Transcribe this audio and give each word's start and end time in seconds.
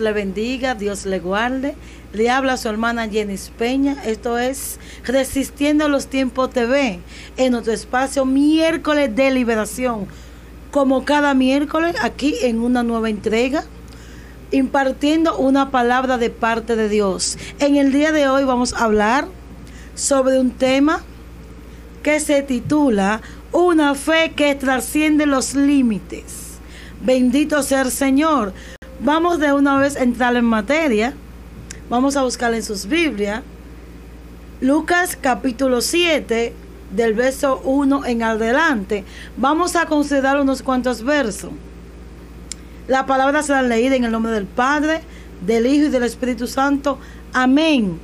Le 0.00 0.12
bendiga, 0.14 0.74
Dios 0.74 1.04
le 1.04 1.20
guarde. 1.20 1.74
Le 2.14 2.30
habla 2.30 2.56
su 2.56 2.68
hermana 2.68 3.08
Jenny 3.08 3.36
Peña. 3.58 4.02
Esto 4.04 4.38
es 4.38 4.78
Resistiendo 5.04 5.90
los 5.90 6.06
Tiempos 6.06 6.50
TV 6.50 7.00
en 7.36 7.52
nuestro 7.52 7.74
espacio 7.74 8.24
miércoles 8.24 9.14
de 9.14 9.30
liberación. 9.30 10.06
Como 10.70 11.04
cada 11.04 11.34
miércoles, 11.34 11.96
aquí 12.00 12.34
en 12.42 12.60
una 12.60 12.82
nueva 12.82 13.10
entrega, 13.10 13.64
impartiendo 14.50 15.36
una 15.36 15.70
palabra 15.70 16.16
de 16.16 16.30
parte 16.30 16.76
de 16.76 16.88
Dios. 16.88 17.36
En 17.58 17.76
el 17.76 17.92
día 17.92 18.10
de 18.10 18.26
hoy 18.26 18.44
vamos 18.44 18.72
a 18.72 18.84
hablar 18.84 19.28
sobre 19.94 20.40
un 20.40 20.50
tema 20.52 21.02
que 22.02 22.20
se 22.20 22.42
titula 22.42 23.20
Una 23.52 23.94
fe 23.94 24.32
que 24.34 24.54
trasciende 24.54 25.26
los 25.26 25.54
límites. 25.54 26.58
Bendito 27.02 27.62
sea 27.62 27.82
el 27.82 27.90
Señor. 27.90 28.54
Vamos 29.02 29.40
de 29.40 29.50
una 29.54 29.78
vez 29.78 29.96
a 29.96 30.02
entrar 30.02 30.36
en 30.36 30.44
materia. 30.44 31.14
Vamos 31.88 32.16
a 32.16 32.22
buscar 32.22 32.52
en 32.52 32.62
sus 32.62 32.84
Biblias. 32.84 33.40
Lucas 34.60 35.16
capítulo 35.18 35.80
7, 35.80 36.52
del 36.90 37.14
verso 37.14 37.62
1 37.64 38.04
en 38.04 38.22
adelante. 38.22 39.06
Vamos 39.38 39.74
a 39.74 39.86
considerar 39.86 40.38
unos 40.38 40.62
cuantos 40.62 41.02
versos. 41.02 41.50
La 42.88 43.06
palabra 43.06 43.42
será 43.42 43.62
leída 43.62 43.96
en 43.96 44.04
el 44.04 44.12
nombre 44.12 44.32
del 44.32 44.44
Padre, 44.44 45.00
del 45.46 45.64
Hijo 45.64 45.86
y 45.86 45.88
del 45.88 46.02
Espíritu 46.02 46.46
Santo. 46.46 46.98
Amén. 47.32 47.98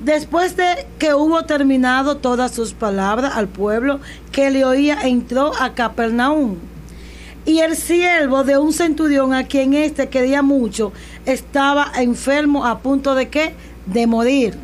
Después 0.00 0.56
de 0.56 0.84
que 0.98 1.14
hubo 1.14 1.44
terminado 1.44 2.16
todas 2.16 2.50
sus 2.50 2.72
palabras 2.72 3.36
al 3.36 3.46
pueblo 3.46 4.00
que 4.32 4.50
le 4.50 4.64
oía, 4.64 5.02
entró 5.02 5.52
a 5.60 5.74
Capernaum 5.74 6.56
y 7.46 7.60
el 7.60 7.76
siervo 7.76 8.42
de 8.42 8.58
un 8.58 8.72
centurión 8.72 9.32
a 9.32 9.46
quien 9.46 9.72
éste 9.72 10.08
quería 10.08 10.42
mucho 10.42 10.92
estaba 11.24 11.92
enfermo 11.96 12.66
a 12.66 12.80
punto 12.80 13.14
de 13.14 13.28
qué? 13.28 13.54
De 13.86 14.06
morir. 14.08 14.58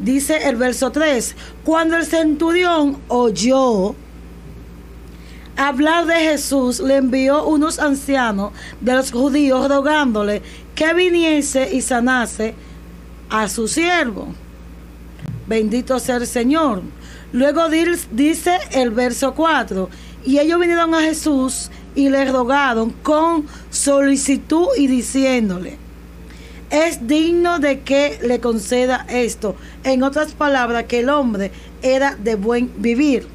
Dice 0.00 0.48
el 0.48 0.56
verso 0.56 0.90
3, 0.90 1.36
cuando 1.64 1.96
el 1.96 2.04
centurión 2.04 2.98
oyó 3.06 3.94
hablar 5.56 6.06
de 6.06 6.14
Jesús, 6.14 6.80
le 6.80 6.96
envió 6.96 7.46
unos 7.46 7.78
ancianos 7.78 8.52
de 8.80 8.94
los 8.94 9.12
judíos 9.12 9.68
rogándole 9.68 10.42
que 10.74 10.92
viniese 10.94 11.72
y 11.72 11.82
sanase 11.82 12.54
a 13.30 13.48
su 13.48 13.68
siervo. 13.68 14.34
Bendito 15.46 16.00
sea 16.00 16.16
el 16.16 16.26
Señor. 16.26 16.82
Luego 17.32 17.68
dice 17.68 18.58
el 18.72 18.90
verso 18.90 19.34
4, 19.34 19.88
y 20.24 20.38
ellos 20.38 20.58
vinieron 20.60 20.94
a 20.94 21.00
Jesús 21.00 21.70
y 21.94 22.08
le 22.08 22.24
rogaron 22.30 22.90
con 22.90 23.46
solicitud 23.70 24.68
y 24.76 24.86
diciéndole, 24.86 25.78
es 26.70 27.06
digno 27.06 27.58
de 27.58 27.80
que 27.80 28.18
le 28.22 28.40
conceda 28.40 29.04
esto. 29.10 29.56
En 29.84 30.02
otras 30.02 30.32
palabras, 30.32 30.84
que 30.84 31.00
el 31.00 31.10
hombre 31.10 31.52
era 31.82 32.16
de 32.16 32.34
buen 32.34 32.72
vivir. 32.78 33.28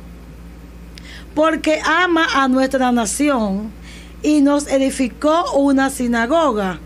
Porque 1.35 1.79
ama 1.85 2.25
a 2.34 2.47
nuestra 2.47 2.91
nación 2.91 3.72
y 4.23 4.41
nos 4.41 4.68
edificó 4.68 5.51
una 5.51 5.91
sinagoga. 5.91 6.79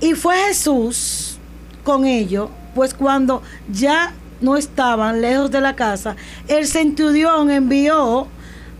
Y 0.00 0.14
fue 0.14 0.36
Jesús 0.46 1.38
con 1.82 2.04
ellos, 2.04 2.48
pues 2.76 2.94
cuando 2.94 3.42
ya 3.72 4.14
no 4.40 4.56
estaban 4.56 5.20
lejos 5.20 5.50
de 5.50 5.60
la 5.60 5.74
casa, 5.74 6.14
el 6.46 6.66
centurión 6.68 7.50
envió 7.50 8.28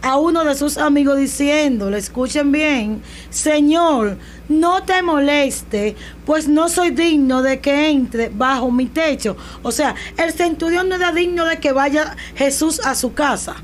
a 0.02 0.16
uno 0.18 0.44
de 0.44 0.54
sus 0.54 0.78
amigos 0.78 1.18
diciéndole, 1.18 1.98
escuchen 1.98 2.52
bien, 2.52 3.02
Señor, 3.30 4.16
no 4.48 4.82
te 4.82 5.02
moleste, 5.02 5.96
pues 6.26 6.48
no 6.48 6.68
soy 6.68 6.90
digno 6.90 7.42
de 7.42 7.60
que 7.60 7.90
entre 7.90 8.28
bajo 8.28 8.70
mi 8.70 8.86
techo. 8.86 9.36
O 9.62 9.72
sea, 9.72 9.94
el 10.16 10.32
centurión 10.32 10.88
no 10.88 10.96
era 10.96 11.12
digno 11.12 11.44
de 11.44 11.58
que 11.58 11.72
vaya 11.72 12.16
Jesús 12.34 12.80
a 12.84 12.94
su 12.94 13.12
casa. 13.12 13.56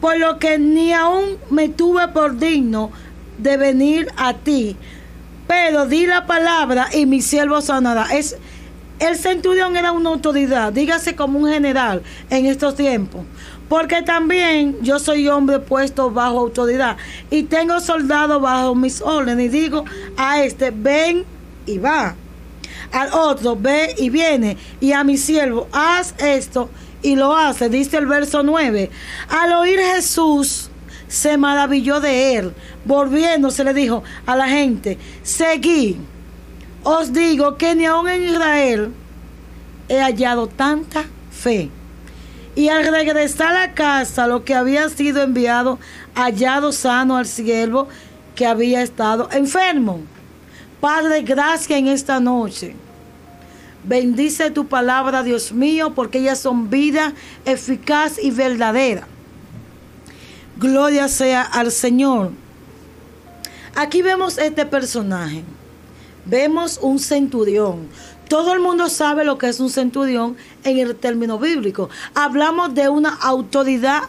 Por 0.00 0.18
lo 0.18 0.38
que 0.38 0.58
ni 0.58 0.92
aún 0.92 1.38
me 1.50 1.68
tuve 1.68 2.08
por 2.08 2.38
digno 2.38 2.90
de 3.38 3.56
venir 3.56 4.08
a 4.16 4.34
ti. 4.34 4.76
Pero 5.46 5.86
di 5.86 6.06
la 6.06 6.26
palabra 6.26 6.88
y 6.92 7.06
mi 7.06 7.22
siervo 7.22 7.60
sanará. 7.60 8.06
Es, 8.12 8.36
el 8.98 9.16
centurión 9.16 9.76
era 9.76 9.92
una 9.92 10.10
autoridad, 10.10 10.72
dígase 10.72 11.16
como 11.16 11.40
un 11.40 11.50
general 11.50 12.02
en 12.30 12.46
estos 12.46 12.76
tiempos. 12.76 13.22
Porque 13.72 14.02
también 14.02 14.76
yo 14.82 14.98
soy 14.98 15.28
hombre 15.28 15.58
puesto 15.58 16.10
bajo 16.10 16.40
autoridad 16.40 16.98
y 17.30 17.44
tengo 17.44 17.80
soldados 17.80 18.42
bajo 18.42 18.74
mis 18.74 19.00
órdenes. 19.00 19.46
Y 19.46 19.48
digo 19.48 19.86
a 20.18 20.42
este, 20.42 20.70
ven 20.70 21.24
y 21.64 21.78
va. 21.78 22.14
Al 22.92 23.14
otro, 23.14 23.56
ve 23.56 23.94
y 23.96 24.10
viene. 24.10 24.58
Y 24.78 24.92
a 24.92 25.04
mi 25.04 25.16
siervo, 25.16 25.68
haz 25.72 26.14
esto 26.18 26.68
y 27.00 27.16
lo 27.16 27.34
hace. 27.34 27.70
Dice 27.70 27.96
el 27.96 28.04
verso 28.04 28.42
9. 28.42 28.90
Al 29.30 29.54
oír 29.54 29.78
Jesús, 29.94 30.68
se 31.08 31.38
maravilló 31.38 31.98
de 31.98 32.36
él. 32.36 32.52
Volviéndose 32.84 33.64
le 33.64 33.72
dijo 33.72 34.02
a 34.26 34.36
la 34.36 34.48
gente, 34.48 34.98
seguí. 35.22 35.96
Os 36.82 37.14
digo 37.14 37.56
que 37.56 37.74
ni 37.74 37.86
aún 37.86 38.06
en 38.06 38.22
Israel 38.22 38.92
he 39.88 39.98
hallado 39.98 40.46
tanta 40.46 41.06
fe. 41.30 41.70
Y 42.54 42.68
al 42.68 42.86
regresar 42.86 43.56
a 43.56 43.72
casa, 43.72 44.26
lo 44.26 44.44
que 44.44 44.54
había 44.54 44.88
sido 44.90 45.22
enviado, 45.22 45.78
hallado 46.14 46.72
sano 46.72 47.16
al 47.16 47.26
siervo 47.26 47.88
que 48.34 48.46
había 48.46 48.82
estado 48.82 49.28
enfermo. 49.32 50.00
Padre, 50.80 51.22
gracias 51.22 51.78
en 51.78 51.86
esta 51.86 52.20
noche. 52.20 52.74
Bendice 53.84 54.50
tu 54.50 54.66
palabra, 54.66 55.22
Dios 55.22 55.52
mío, 55.52 55.92
porque 55.94 56.18
ellas 56.18 56.38
son 56.38 56.70
vida 56.70 57.14
eficaz 57.44 58.18
y 58.22 58.30
verdadera. 58.30 59.06
Gloria 60.58 61.08
sea 61.08 61.42
al 61.42 61.72
Señor. 61.72 62.32
Aquí 63.74 64.02
vemos 64.02 64.38
este 64.38 64.66
personaje. 64.66 65.42
Vemos 66.26 66.78
un 66.82 66.98
centurión. 66.98 67.88
Todo 68.32 68.54
el 68.54 68.60
mundo 68.60 68.88
sabe 68.88 69.24
lo 69.24 69.36
que 69.36 69.50
es 69.50 69.60
un 69.60 69.68
centurión 69.68 70.38
en 70.64 70.78
el 70.78 70.96
término 70.96 71.38
bíblico. 71.38 71.90
Hablamos 72.14 72.74
de 72.74 72.88
una 72.88 73.10
autoridad 73.14 74.04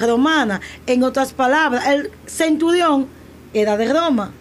romana. 0.00 0.62
En 0.86 1.02
otras 1.02 1.34
palabras, 1.34 1.86
el 1.86 2.10
centurión 2.24 3.08
era 3.52 3.76
de 3.76 3.92
Roma. 3.92 4.32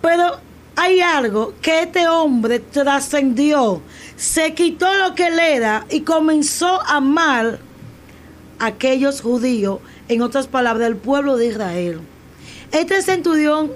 Pero 0.00 0.38
hay 0.74 1.02
algo 1.02 1.52
que 1.60 1.82
este 1.82 2.08
hombre 2.08 2.60
trascendió. 2.60 3.82
Se 4.16 4.54
quitó 4.54 4.90
lo 4.94 5.14
que 5.14 5.26
él 5.26 5.38
era 5.38 5.84
y 5.90 6.00
comenzó 6.00 6.80
a 6.80 6.96
amar 6.96 7.58
a 8.58 8.64
aquellos 8.64 9.20
judíos, 9.20 9.80
en 10.08 10.22
otras 10.22 10.46
palabras, 10.46 10.88
el 10.88 10.96
pueblo 10.96 11.36
de 11.36 11.48
Israel. 11.48 12.00
Este 12.72 13.02
centurión 13.02 13.70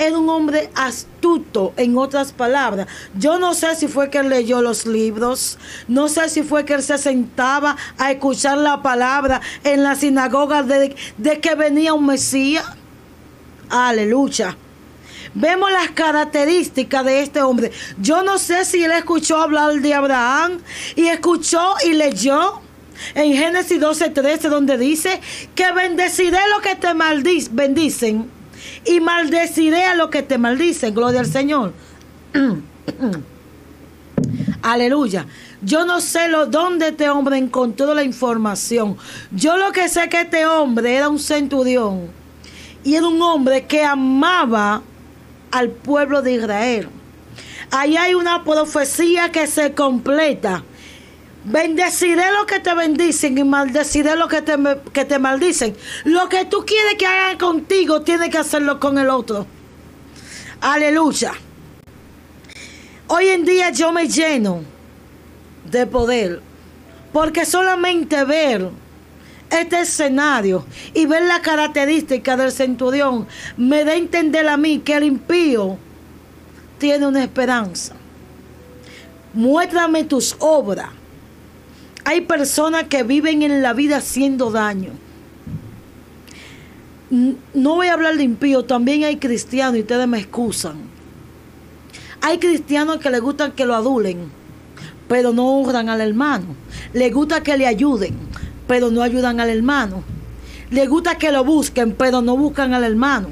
era 0.00 0.16
un 0.18 0.30
hombre 0.30 0.70
astuto, 0.74 1.74
en 1.76 1.98
otras 1.98 2.32
palabras. 2.32 2.86
Yo 3.18 3.38
no 3.38 3.52
sé 3.52 3.76
si 3.76 3.86
fue 3.86 4.08
que 4.08 4.18
él 4.18 4.30
leyó 4.30 4.62
los 4.62 4.86
libros, 4.86 5.58
no 5.88 6.08
sé 6.08 6.30
si 6.30 6.42
fue 6.42 6.64
que 6.64 6.72
él 6.72 6.82
se 6.82 6.96
sentaba 6.96 7.76
a 7.98 8.10
escuchar 8.10 8.56
la 8.56 8.80
palabra 8.80 9.42
en 9.62 9.82
la 9.82 9.94
sinagoga 9.94 10.62
de, 10.62 10.96
de 11.18 11.40
que 11.40 11.54
venía 11.54 11.92
un 11.92 12.06
Mesías. 12.06 12.64
Aleluya. 13.68 14.56
Vemos 15.34 15.70
las 15.70 15.90
características 15.90 17.04
de 17.04 17.20
este 17.20 17.42
hombre. 17.42 17.70
Yo 18.00 18.22
no 18.22 18.38
sé 18.38 18.64
si 18.64 18.82
él 18.82 18.92
escuchó 18.92 19.36
hablar 19.36 19.74
de 19.74 19.92
Abraham 19.92 20.60
y 20.96 21.08
escuchó 21.08 21.74
y 21.84 21.92
leyó 21.92 22.62
en 23.14 23.34
Génesis 23.34 23.78
12:13 23.78 24.48
donde 24.48 24.78
dice 24.78 25.20
que 25.54 25.70
bendeciré 25.72 26.38
lo 26.54 26.62
que 26.62 26.74
te 26.74 26.94
maldicen, 26.94 27.54
bendicen 27.54 28.39
y 28.84 29.00
maldeciré 29.00 29.84
a 29.84 29.94
lo 29.94 30.10
que 30.10 30.22
te 30.22 30.38
maldicen. 30.38 30.94
Gloria 30.94 31.20
al 31.20 31.26
Señor. 31.26 31.72
Aleluya. 34.62 35.26
Yo 35.62 35.84
no 35.84 36.00
sé 36.00 36.28
lo, 36.28 36.46
dónde 36.46 36.88
este 36.88 37.10
hombre 37.10 37.36
encontró 37.36 37.94
la 37.94 38.02
información. 38.02 38.96
Yo 39.30 39.56
lo 39.56 39.72
que 39.72 39.88
sé 39.88 40.08
que 40.08 40.22
este 40.22 40.46
hombre 40.46 40.94
era 40.94 41.08
un 41.08 41.18
centurión 41.18 42.08
y 42.84 42.94
era 42.94 43.06
un 43.06 43.20
hombre 43.20 43.66
que 43.66 43.84
amaba 43.84 44.82
al 45.50 45.70
pueblo 45.70 46.22
de 46.22 46.32
Israel. 46.32 46.88
Ahí 47.70 47.96
hay 47.96 48.14
una 48.14 48.42
profecía 48.44 49.30
que 49.30 49.46
se 49.46 49.74
completa. 49.74 50.64
Bendeciré 51.44 52.30
lo 52.38 52.44
que 52.46 52.60
te 52.60 52.74
bendicen 52.74 53.38
y 53.38 53.44
maldeciré 53.44 54.14
lo 54.14 54.28
que 54.28 54.42
te, 54.42 54.56
que 54.92 55.04
te 55.04 55.18
maldicen. 55.18 55.74
Lo 56.04 56.28
que 56.28 56.44
tú 56.44 56.64
quieres 56.66 56.94
que 56.98 57.06
hagan 57.06 57.38
contigo, 57.38 58.02
tienes 58.02 58.28
que 58.28 58.38
hacerlo 58.38 58.78
con 58.78 58.98
el 58.98 59.08
otro. 59.08 59.46
Aleluya. 60.60 61.32
Hoy 63.06 63.28
en 63.28 63.44
día 63.44 63.70
yo 63.70 63.90
me 63.90 64.06
lleno 64.06 64.62
de 65.70 65.86
poder. 65.86 66.42
Porque 67.12 67.44
solamente 67.44 68.22
ver 68.24 68.68
este 69.50 69.80
escenario 69.80 70.64
y 70.94 71.06
ver 71.06 71.24
la 71.24 71.40
característica 71.40 72.36
del 72.36 72.52
centurión 72.52 73.26
me 73.56 73.84
da 73.84 73.92
a 73.92 73.96
entender 73.96 74.46
a 74.46 74.56
mí 74.56 74.78
que 74.78 74.94
el 74.94 75.04
impío 75.04 75.76
tiene 76.78 77.06
una 77.06 77.24
esperanza. 77.24 77.94
Muéstrame 79.34 80.04
tus 80.04 80.36
obras. 80.38 80.99
Hay 82.10 82.22
personas 82.22 82.88
que 82.88 83.04
viven 83.04 83.42
en 83.42 83.62
la 83.62 83.72
vida 83.72 83.98
haciendo 83.98 84.50
daño. 84.50 84.90
No 87.08 87.76
voy 87.76 87.86
a 87.86 87.92
hablar 87.92 88.16
de 88.16 88.24
impío, 88.24 88.64
también 88.64 89.04
hay 89.04 89.18
cristianos 89.18 89.76
y 89.76 89.82
ustedes 89.82 90.08
me 90.08 90.18
excusan. 90.18 90.74
Hay 92.20 92.38
cristianos 92.38 92.98
que 92.98 93.10
les 93.10 93.20
gusta 93.20 93.54
que 93.54 93.64
lo 93.64 93.76
adulen, 93.76 94.28
pero 95.06 95.32
no 95.32 95.52
honran 95.52 95.88
al 95.88 96.00
hermano. 96.00 96.46
Les 96.94 97.14
gusta 97.14 97.44
que 97.44 97.56
le 97.56 97.68
ayuden, 97.68 98.18
pero 98.66 98.90
no 98.90 99.02
ayudan 99.02 99.38
al 99.38 99.50
hermano. 99.50 100.02
Les 100.72 100.88
gusta 100.88 101.16
que 101.16 101.30
lo 101.30 101.44
busquen, 101.44 101.94
pero 101.94 102.22
no 102.22 102.36
buscan 102.36 102.74
al 102.74 102.82
hermano. 102.82 103.28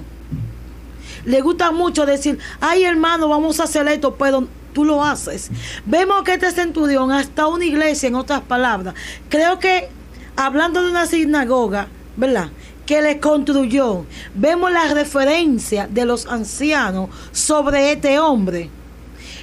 Le 1.24 1.40
gusta 1.40 1.72
mucho 1.72 2.06
decir, 2.06 2.38
ay 2.60 2.84
hermano, 2.84 3.28
vamos 3.28 3.58
a 3.58 3.64
hacer 3.64 3.88
esto, 3.88 4.14
pero 4.14 4.46
tú 4.72 4.84
lo 4.84 5.04
haces. 5.04 5.50
Vemos 5.84 6.22
que 6.22 6.34
este 6.34 6.50
centurión, 6.50 7.12
hasta 7.12 7.46
una 7.46 7.64
iglesia, 7.64 8.08
en 8.08 8.14
otras 8.14 8.40
palabras, 8.42 8.94
creo 9.28 9.58
que 9.58 9.88
hablando 10.36 10.82
de 10.82 10.90
una 10.90 11.06
sinagoga, 11.06 11.88
¿verdad? 12.16 12.48
Que 12.86 13.02
le 13.02 13.20
construyó. 13.20 14.06
Vemos 14.34 14.70
la 14.70 14.94
referencia 14.94 15.88
de 15.88 16.04
los 16.04 16.26
ancianos 16.26 17.10
sobre 17.32 17.92
este 17.92 18.18
hombre. 18.18 18.70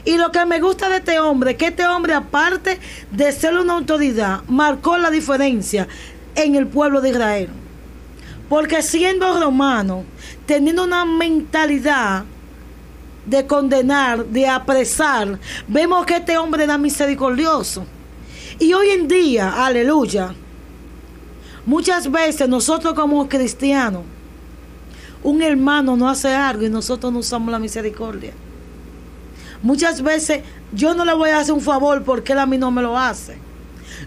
Y 0.06 0.18
lo 0.18 0.32
que 0.32 0.46
me 0.46 0.60
gusta 0.60 0.88
de 0.88 0.98
este 0.98 1.20
hombre, 1.20 1.58
que 1.58 1.68
este 1.68 1.86
hombre, 1.88 2.14
aparte 2.14 2.80
de 3.12 3.32
ser 3.32 3.58
una 3.58 3.74
autoridad, 3.74 4.44
marcó 4.48 4.98
la 4.98 5.10
diferencia 5.10 5.88
en 6.36 6.56
el 6.56 6.68
pueblo 6.68 7.02
de 7.02 7.10
Israel. 7.10 7.50
Porque 8.48 8.84
siendo 8.84 9.40
romano, 9.40 10.04
teniendo 10.46 10.84
una 10.84 11.06
mentalidad 11.06 12.26
de 13.26 13.46
condenar, 13.46 14.26
de 14.26 14.48
apresar, 14.48 15.40
vemos 15.68 16.06
que 16.06 16.18
este 16.18 16.38
hombre 16.38 16.64
era 16.64 16.78
misericordioso. 16.78 17.86
Y 18.60 18.74
hoy 18.74 18.90
en 18.90 19.08
día, 19.08 19.66
aleluya, 19.66 20.34
muchas 21.66 22.10
veces 22.10 22.48
nosotros 22.48 22.94
como 22.94 23.28
cristianos, 23.28 24.04
un 25.24 25.42
hermano 25.42 25.98
no 25.98 26.08
hace 26.08 26.34
algo 26.34 26.64
y 26.64 26.70
nosotros 26.70 27.12
no 27.12 27.20
usamos 27.20 27.52
la 27.52 27.60
misericordia. 27.60 28.32
Muchas 29.64 30.02
veces 30.04 30.44
yo 30.72 30.94
no 30.94 31.04
le 31.04 31.14
voy 31.16 31.32
a 31.32 31.40
hacer 31.40 31.54
un 31.54 31.62
favor 31.62 32.04
porque 32.04 32.34
él 32.34 32.40
a 32.40 32.46
mí 32.46 32.58
no 32.58 32.70
me 32.70 32.84
lo 32.84 32.98
hace. 32.98 33.38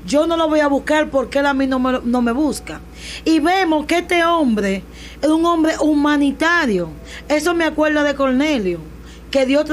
Yo 0.07 0.27
no 0.27 0.37
lo 0.37 0.49
voy 0.49 0.61
a 0.61 0.69
buscar 0.69 1.11
porque 1.11 1.41
él 1.41 1.47
a 1.47 1.55
mí 1.55 1.67
no 1.67 1.81
me, 1.81 1.99
no 2.05 2.23
me 2.23 2.31
busca. 2.31 2.81
Y 3.25 3.41
vemos 3.41 3.87
que 3.87 3.99
este 3.99 4.25
hombre 4.25 4.85
es 5.21 5.29
un 5.29 5.45
hombre 5.45 5.75
humanitario. 5.81 6.91
Eso 7.29 7.55
me 7.55 7.65
acuerda 7.65 8.05
de 8.05 8.15
Cornelio, 8.15 8.79
que, 9.31 9.47
Dios 9.47 9.67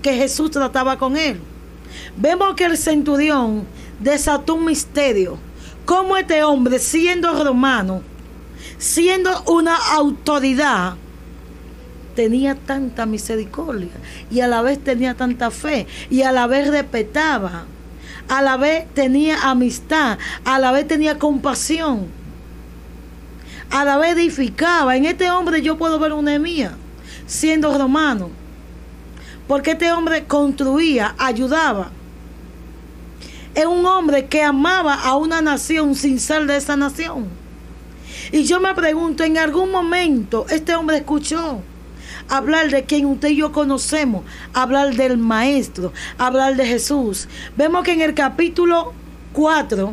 que 0.00 0.14
Jesús 0.14 0.50
trataba 0.50 0.98
con 0.98 1.16
él. 1.16 1.40
Vemos 2.16 2.54
que 2.54 2.64
el 2.64 2.76
centurión 2.76 3.66
desató 4.00 4.54
un 4.54 4.66
misterio. 4.66 5.38
Cómo 5.84 6.16
este 6.16 6.42
hombre, 6.44 6.78
siendo 6.78 7.44
romano, 7.44 8.02
siendo 8.78 9.42
una 9.44 9.76
autoridad, 9.94 10.94
tenía 12.14 12.54
tanta 12.54 13.06
misericordia 13.06 13.90
y 14.30 14.40
a 14.40 14.46
la 14.46 14.60
vez 14.62 14.78
tenía 14.78 15.14
tanta 15.14 15.50
fe 15.50 15.86
y 16.10 16.22
a 16.22 16.30
la 16.30 16.46
vez 16.46 16.68
respetaba 16.68 17.64
a 18.28 18.42
la 18.42 18.56
vez 18.56 18.86
tenía 18.94 19.50
amistad, 19.50 20.18
a 20.44 20.58
la 20.58 20.72
vez 20.72 20.86
tenía 20.86 21.18
compasión, 21.18 22.06
a 23.70 23.84
la 23.84 23.98
vez 23.98 24.12
edificaba. 24.12 24.96
En 24.96 25.04
este 25.04 25.30
hombre 25.30 25.62
yo 25.62 25.76
puedo 25.76 25.98
ver 25.98 26.12
una 26.12 26.38
mía, 26.38 26.72
siendo 27.26 27.76
romano, 27.76 28.30
porque 29.52 29.72
este 29.72 29.92
hombre 29.92 30.24
construía, 30.24 31.14
ayudaba. 31.18 31.90
Es 33.54 33.66
un 33.66 33.84
hombre 33.84 34.24
que 34.24 34.42
amaba 34.42 34.94
a 34.94 35.14
una 35.16 35.42
nación 35.42 35.94
sin 35.94 36.18
ser 36.20 36.46
de 36.46 36.56
esa 36.56 36.74
nación. 36.74 37.26
Y 38.32 38.44
yo 38.44 38.60
me 38.60 38.72
pregunto, 38.72 39.24
en 39.24 39.36
algún 39.36 39.70
momento 39.70 40.46
este 40.48 40.74
hombre 40.74 40.96
escuchó 40.96 41.60
hablar 42.30 42.70
de 42.70 42.84
quien 42.84 43.04
usted 43.04 43.28
y 43.28 43.36
yo 43.36 43.52
conocemos, 43.52 44.24
hablar 44.54 44.94
del 44.94 45.18
Maestro, 45.18 45.92
hablar 46.16 46.56
de 46.56 46.64
Jesús. 46.64 47.28
Vemos 47.54 47.84
que 47.84 47.92
en 47.92 48.00
el 48.00 48.14
capítulo 48.14 48.94
4, 49.34 49.92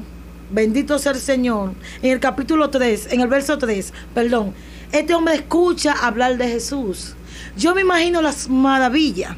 bendito 0.52 0.98
sea 1.00 1.12
el 1.12 1.20
Señor, 1.20 1.74
en 2.02 2.12
el 2.14 2.22
capítulo 2.22 2.70
3, 2.70 3.10
en 3.12 3.20
el 3.20 3.28
verso 3.28 3.58
3, 3.58 3.94
perdón, 4.16 4.54
este 4.94 5.14
hombre 5.14 5.36
escucha 5.36 5.92
hablar 5.92 6.38
de 6.38 6.48
Jesús. 6.48 7.14
Yo 7.58 7.76
me 7.76 7.82
imagino 7.82 8.22
las 8.22 8.48
maravillas 8.48 9.36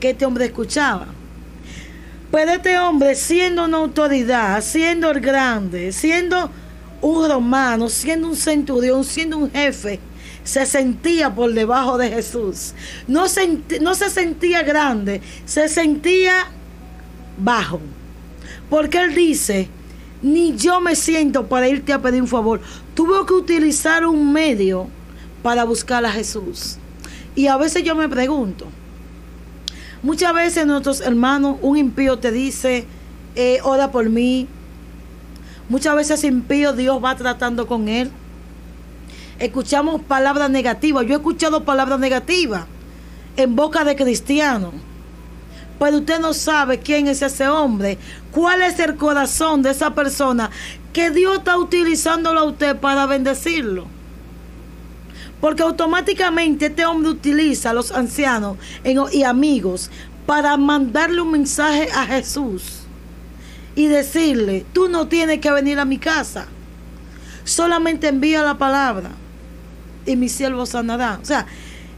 que 0.00 0.10
este 0.10 0.26
hombre 0.26 0.46
escuchaba. 0.46 1.06
Pero 2.30 2.52
este 2.52 2.78
hombre, 2.78 3.14
siendo 3.14 3.64
una 3.64 3.78
autoridad, 3.78 4.60
siendo 4.62 5.10
el 5.10 5.20
grande, 5.20 5.92
siendo 5.92 6.50
un 7.00 7.28
romano, 7.28 7.88
siendo 7.88 8.28
un 8.28 8.36
centurión, 8.36 9.04
siendo 9.04 9.38
un 9.38 9.50
jefe, 9.50 10.00
se 10.44 10.66
sentía 10.66 11.34
por 11.34 11.52
debajo 11.52 11.98
de 11.98 12.10
Jesús. 12.10 12.74
No, 13.06 13.24
no 13.80 13.94
se 13.94 14.10
sentía 14.10 14.62
grande, 14.62 15.20
se 15.44 15.68
sentía 15.68 16.46
bajo. 17.38 17.80
Porque 18.70 18.98
Él 18.98 19.14
dice, 19.14 19.68
ni 20.22 20.56
yo 20.56 20.80
me 20.80 20.96
siento 20.96 21.46
para 21.46 21.68
irte 21.68 21.92
a 21.92 22.02
pedir 22.02 22.22
un 22.22 22.28
favor. 22.28 22.60
Tuve 22.94 23.26
que 23.26 23.34
utilizar 23.34 24.04
un 24.06 24.32
medio 24.32 24.88
para 25.42 25.64
buscar 25.64 26.04
a 26.04 26.10
Jesús. 26.10 26.78
Y 27.34 27.46
a 27.46 27.56
veces 27.56 27.82
yo 27.82 27.94
me 27.94 28.08
pregunto, 28.08 28.66
muchas 30.06 30.32
veces 30.32 30.66
nuestros 30.66 31.02
hermanos, 31.02 31.58
un 31.60 31.76
impío 31.76 32.18
te 32.18 32.32
dice, 32.32 32.86
eh, 33.34 33.58
ora 33.62 33.90
por 33.90 34.08
mí. 34.08 34.48
Muchas 35.68 35.94
veces 35.96 36.24
impío 36.24 36.72
Dios 36.72 37.04
va 37.04 37.14
tratando 37.16 37.66
con 37.66 37.88
él 37.88 38.10
escuchamos 39.38 40.02
palabras 40.02 40.50
negativas. 40.50 41.06
Yo 41.06 41.14
he 41.14 41.16
escuchado 41.16 41.64
palabras 41.64 41.98
negativas 41.98 42.64
en 43.36 43.56
boca 43.56 43.84
de 43.84 43.96
cristianos. 43.96 44.74
Pero 45.78 45.98
usted 45.98 46.20
no 46.20 46.32
sabe 46.32 46.78
quién 46.78 47.06
es 47.06 47.20
ese 47.20 47.48
hombre, 47.48 47.98
cuál 48.32 48.62
es 48.62 48.78
el 48.78 48.96
corazón 48.96 49.60
de 49.60 49.70
esa 49.70 49.94
persona 49.94 50.50
que 50.94 51.10
Dios 51.10 51.36
está 51.38 51.58
utilizándolo 51.58 52.40
a 52.40 52.44
usted 52.44 52.76
para 52.76 53.04
bendecirlo. 53.04 53.86
Porque 55.40 55.62
automáticamente 55.62 56.66
este 56.66 56.86
hombre 56.86 57.10
utiliza 57.10 57.70
a 57.70 57.74
los 57.74 57.92
ancianos 57.92 58.56
y 59.12 59.22
amigos 59.22 59.90
para 60.24 60.56
mandarle 60.56 61.20
un 61.20 61.30
mensaje 61.30 61.88
a 61.94 62.06
Jesús 62.06 62.80
y 63.74 63.86
decirle, 63.86 64.64
tú 64.72 64.88
no 64.88 65.06
tienes 65.06 65.40
que 65.40 65.50
venir 65.50 65.78
a 65.78 65.84
mi 65.84 65.98
casa, 65.98 66.46
solamente 67.44 68.08
envía 68.08 68.42
la 68.42 68.56
palabra 68.56 69.10
y 70.06 70.16
mi 70.16 70.28
siervo 70.28 70.64
sanará. 70.64 71.18
O 71.22 71.24
sea, 71.24 71.46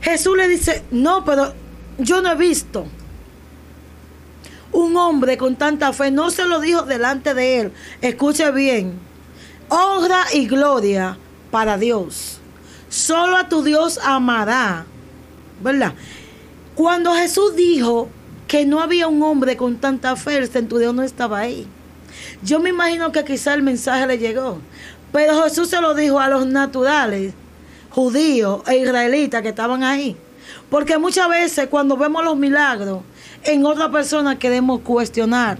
Jesús 0.00 0.36
le 0.36 0.48
dice, 0.48 0.82
no, 0.90 1.24
pero 1.24 1.52
yo 1.98 2.20
no 2.20 2.32
he 2.32 2.36
visto 2.36 2.86
un 4.72 4.96
hombre 4.96 5.36
con 5.36 5.56
tanta 5.56 5.92
fe. 5.92 6.10
No 6.10 6.30
se 6.30 6.44
lo 6.44 6.60
dijo 6.60 6.82
delante 6.82 7.34
de 7.34 7.60
él. 7.60 7.72
Escuche 8.00 8.50
bien. 8.52 8.98
Honra 9.68 10.24
y 10.32 10.46
gloria 10.46 11.18
para 11.50 11.76
Dios. 11.76 12.37
Solo 12.88 13.36
a 13.36 13.48
tu 13.48 13.62
Dios 13.62 13.98
amará. 14.02 14.86
¿Verdad? 15.62 15.94
Cuando 16.74 17.14
Jesús 17.14 17.56
dijo 17.56 18.08
que 18.46 18.64
no 18.64 18.80
había 18.80 19.08
un 19.08 19.22
hombre 19.22 19.56
con 19.56 19.76
tanta 19.76 20.16
fe, 20.16 20.38
el 20.38 20.48
centurión 20.48 20.96
no 20.96 21.02
estaba 21.02 21.38
ahí. 21.38 21.66
Yo 22.42 22.60
me 22.60 22.70
imagino 22.70 23.12
que 23.12 23.24
quizá 23.24 23.54
el 23.54 23.62
mensaje 23.62 24.06
le 24.06 24.18
llegó. 24.18 24.58
Pero 25.12 25.42
Jesús 25.42 25.68
se 25.68 25.80
lo 25.80 25.94
dijo 25.94 26.20
a 26.20 26.28
los 26.28 26.46
naturales 26.46 27.34
judíos 27.90 28.62
e 28.66 28.78
israelitas 28.78 29.42
que 29.42 29.48
estaban 29.48 29.82
ahí. 29.82 30.16
Porque 30.70 30.98
muchas 30.98 31.28
veces 31.28 31.68
cuando 31.68 31.96
vemos 31.96 32.24
los 32.24 32.36
milagros 32.36 33.00
en 33.44 33.64
otra 33.64 33.90
persona 33.90 34.38
queremos 34.38 34.80
cuestionar. 34.80 35.58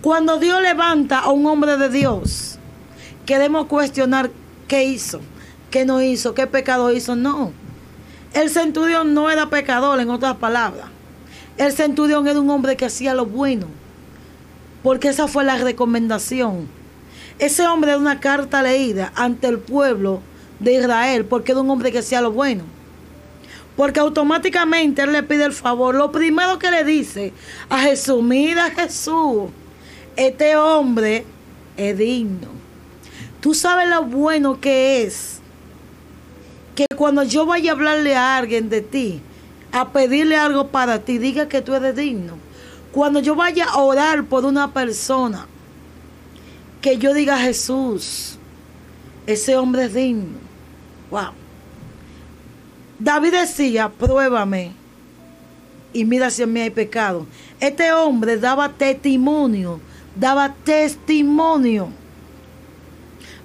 Cuando 0.00 0.38
Dios 0.38 0.60
levanta 0.62 1.20
a 1.20 1.30
un 1.30 1.46
hombre 1.46 1.76
de 1.76 1.88
Dios, 1.88 2.58
queremos 3.26 3.66
cuestionar 3.66 4.30
qué 4.66 4.84
hizo, 4.84 5.20
qué 5.70 5.84
no 5.84 6.02
hizo, 6.02 6.34
qué 6.34 6.46
pecado 6.46 6.92
hizo. 6.92 7.16
No. 7.16 7.52
El 8.34 8.50
centurión 8.50 9.14
no 9.14 9.30
era 9.30 9.50
pecador, 9.50 10.00
en 10.00 10.10
otras 10.10 10.36
palabras. 10.36 10.86
El 11.56 11.72
centurión 11.72 12.28
era 12.28 12.40
un 12.40 12.50
hombre 12.50 12.76
que 12.76 12.86
hacía 12.86 13.14
lo 13.14 13.26
bueno. 13.26 13.66
Porque 14.82 15.08
esa 15.08 15.26
fue 15.26 15.44
la 15.44 15.56
recomendación. 15.56 16.68
Ese 17.38 17.66
hombre 17.66 17.92
era 17.92 18.00
una 18.00 18.20
carta 18.20 18.62
leída 18.62 19.12
ante 19.14 19.48
el 19.48 19.58
pueblo 19.58 20.20
de 20.60 20.74
Israel, 20.74 21.24
porque 21.24 21.52
era 21.52 21.60
un 21.60 21.70
hombre 21.70 21.92
que 21.92 21.98
hacía 21.98 22.20
lo 22.20 22.32
bueno. 22.32 22.64
Porque 23.76 24.00
automáticamente 24.00 25.02
él 25.02 25.12
le 25.12 25.22
pide 25.22 25.44
el 25.44 25.52
favor. 25.52 25.94
Lo 25.94 26.10
primero 26.10 26.58
que 26.58 26.70
le 26.70 26.84
dice 26.84 27.32
a 27.68 27.80
Jesús, 27.80 28.22
mira 28.22 28.70
Jesús, 28.70 29.50
este 30.16 30.56
hombre 30.56 31.24
es 31.76 31.96
digno. 31.96 32.48
Tú 33.40 33.54
sabes 33.54 33.88
lo 33.88 34.02
bueno 34.02 34.60
que 34.60 35.04
es. 35.04 35.37
Que 36.78 36.86
cuando 36.94 37.24
yo 37.24 37.44
vaya 37.44 37.72
a 37.72 37.74
hablarle 37.74 38.14
a 38.14 38.36
alguien 38.36 38.68
de 38.68 38.82
ti, 38.82 39.20
a 39.72 39.88
pedirle 39.90 40.36
algo 40.36 40.68
para 40.68 41.00
ti, 41.00 41.18
diga 41.18 41.48
que 41.48 41.60
tú 41.60 41.74
eres 41.74 41.96
digno. 41.96 42.34
Cuando 42.92 43.18
yo 43.18 43.34
vaya 43.34 43.64
a 43.64 43.78
orar 43.78 44.26
por 44.26 44.44
una 44.44 44.72
persona, 44.72 45.48
que 46.80 46.96
yo 46.96 47.14
diga 47.14 47.36
Jesús, 47.36 48.38
ese 49.26 49.56
hombre 49.56 49.86
es 49.86 49.94
digno. 49.94 50.38
Wow. 51.10 51.32
David 53.00 53.32
decía, 53.32 53.88
pruébame 53.88 54.70
y 55.92 56.04
mira 56.04 56.30
si 56.30 56.44
en 56.44 56.52
mí 56.52 56.60
hay 56.60 56.70
pecado. 56.70 57.26
Este 57.58 57.92
hombre 57.92 58.36
daba 58.36 58.68
testimonio, 58.68 59.80
daba 60.14 60.54
testimonio. 60.62 61.88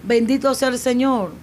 Bendito 0.03 0.53
sea 0.53 0.67
el 0.67 0.77
Señor. 0.77 1.42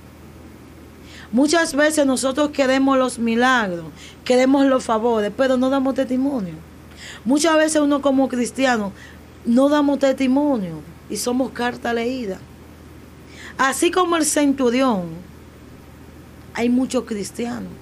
Muchas 1.33 1.75
veces 1.75 2.07
nosotros 2.07 2.51
queremos 2.51 2.99
los 2.99 3.19
milagros, 3.19 3.87
queremos 4.25 4.67
los 4.67 4.85
favores, 4.85 5.33
pero 5.37 5.57
no 5.57 5.71
damos 5.71 5.95
testimonio. 5.95 6.55
Muchas 7.25 7.57
veces 7.57 7.81
uno 7.81 8.03
como 8.03 8.29
cristiano 8.29 8.93
no 9.45 9.69
damos 9.69 10.01
testimonio 10.01 10.81
y 11.09 11.17
somos 11.17 11.51
carta 11.53 11.93
leída. 11.93 12.39
Así 13.59 13.91
como 13.91 14.17
el 14.17 14.25
centurión, 14.25 15.05
hay 16.55 16.69
muchos 16.69 17.05
cristianos 17.05 17.73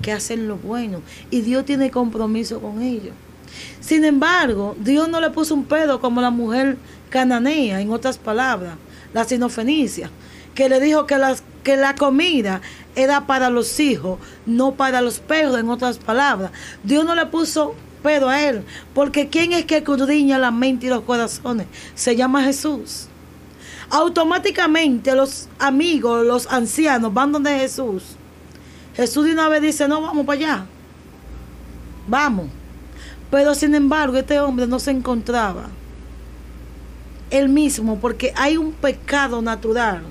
que 0.00 0.12
hacen 0.12 0.48
lo 0.48 0.56
bueno 0.56 1.02
y 1.30 1.42
Dios 1.42 1.64
tiene 1.64 1.90
compromiso 1.90 2.60
con 2.60 2.80
ellos. 2.80 3.14
Sin 3.80 4.04
embargo, 4.04 4.74
Dios 4.78 5.08
no 5.08 5.20
le 5.20 5.30
puso 5.30 5.54
un 5.54 5.64
pedo 5.64 6.00
como 6.00 6.20
la 6.20 6.30
mujer 6.30 6.78
cananea, 7.10 7.80
en 7.80 7.90
otras 7.92 8.16
palabras, 8.16 8.76
la 9.12 9.24
sinofenicia, 9.24 10.10
que 10.54 10.68
le 10.68 10.80
dijo 10.80 11.06
que 11.06 11.18
las 11.18 11.42
que 11.62 11.76
la 11.76 11.94
comida 11.94 12.60
era 12.94 13.26
para 13.26 13.50
los 13.50 13.78
hijos, 13.80 14.18
no 14.46 14.74
para 14.74 15.00
los 15.00 15.20
perros, 15.20 15.58
en 15.58 15.70
otras 15.70 15.98
palabras. 15.98 16.50
Dios 16.82 17.04
no 17.04 17.14
le 17.14 17.26
puso 17.26 17.74
pedo 18.02 18.28
a 18.28 18.42
él, 18.42 18.64
porque 18.94 19.28
¿quién 19.28 19.52
es 19.52 19.64
que 19.64 19.78
escudriña 19.78 20.38
la 20.38 20.50
mente 20.50 20.86
y 20.86 20.88
los 20.88 21.02
corazones? 21.02 21.66
Se 21.94 22.16
llama 22.16 22.42
Jesús. 22.42 23.06
Automáticamente 23.90 25.14
los 25.14 25.48
amigos, 25.58 26.26
los 26.26 26.46
ancianos 26.46 27.12
van 27.14 27.32
donde 27.32 27.58
Jesús. 27.58 28.16
Jesús 28.96 29.26
de 29.26 29.32
una 29.32 29.48
vez 29.48 29.62
dice, 29.62 29.86
no, 29.86 30.02
vamos 30.02 30.26
para 30.26 30.38
allá. 30.38 30.66
Vamos. 32.08 32.46
Pero 33.30 33.54
sin 33.54 33.74
embargo, 33.74 34.16
este 34.16 34.40
hombre 34.40 34.66
no 34.66 34.78
se 34.78 34.90
encontraba 34.90 35.68
él 37.30 37.48
mismo, 37.48 37.98
porque 37.98 38.32
hay 38.36 38.58
un 38.58 38.72
pecado 38.72 39.40
natural 39.40 40.02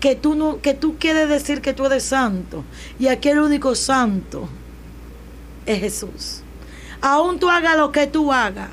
que 0.00 0.14
tú, 0.14 0.34
no, 0.34 0.60
que 0.60 0.74
tú 0.74 0.96
quieres 0.98 1.28
decir 1.28 1.60
que 1.60 1.72
tú 1.72 1.86
eres 1.86 2.04
santo. 2.04 2.64
Y 2.98 3.08
aquí 3.08 3.28
el 3.28 3.40
único 3.40 3.74
santo 3.74 4.48
es 5.66 5.80
Jesús. 5.80 6.42
Aún 7.00 7.38
tú 7.38 7.48
hagas 7.48 7.76
lo 7.76 7.92
que 7.92 8.06
tú 8.06 8.32
hagas, 8.32 8.70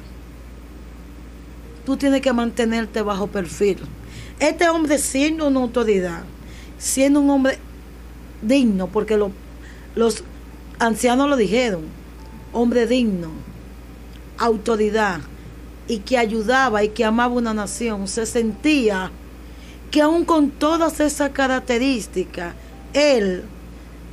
tú 1.86 1.98
tienes 1.98 2.22
que 2.22 2.34
mantenerte 2.34 3.01
bajo 3.01 3.27
perfil. 3.27 3.79
Este 4.39 4.67
hombre 4.70 4.98
siendo 4.98 5.48
una 5.48 5.62
autoridad, 5.62 6.24
siendo 6.77 7.20
un 7.20 7.29
hombre 7.29 7.60
digno, 8.41 8.88
porque 8.88 9.17
los 9.96 10.24
ancianos 10.79 11.29
lo 11.29 11.38
dijeron, 11.38 11.84
hombre 12.51 12.88
digno, 12.88 13.29
autoridad, 14.38 15.22
y 15.88 16.00
que 16.00 16.17
ayudaba 16.17 16.84
y 16.84 16.89
que 16.89 17.05
amaba 17.05 17.34
una 17.34 17.53
nación, 17.53 18.08
se 18.08 18.25
sentía 18.25 19.12
que 19.92 20.01
aún 20.01 20.25
con 20.25 20.51
todas 20.51 21.00
esas 21.00 21.32
características, 21.32 22.54
él 22.94 23.44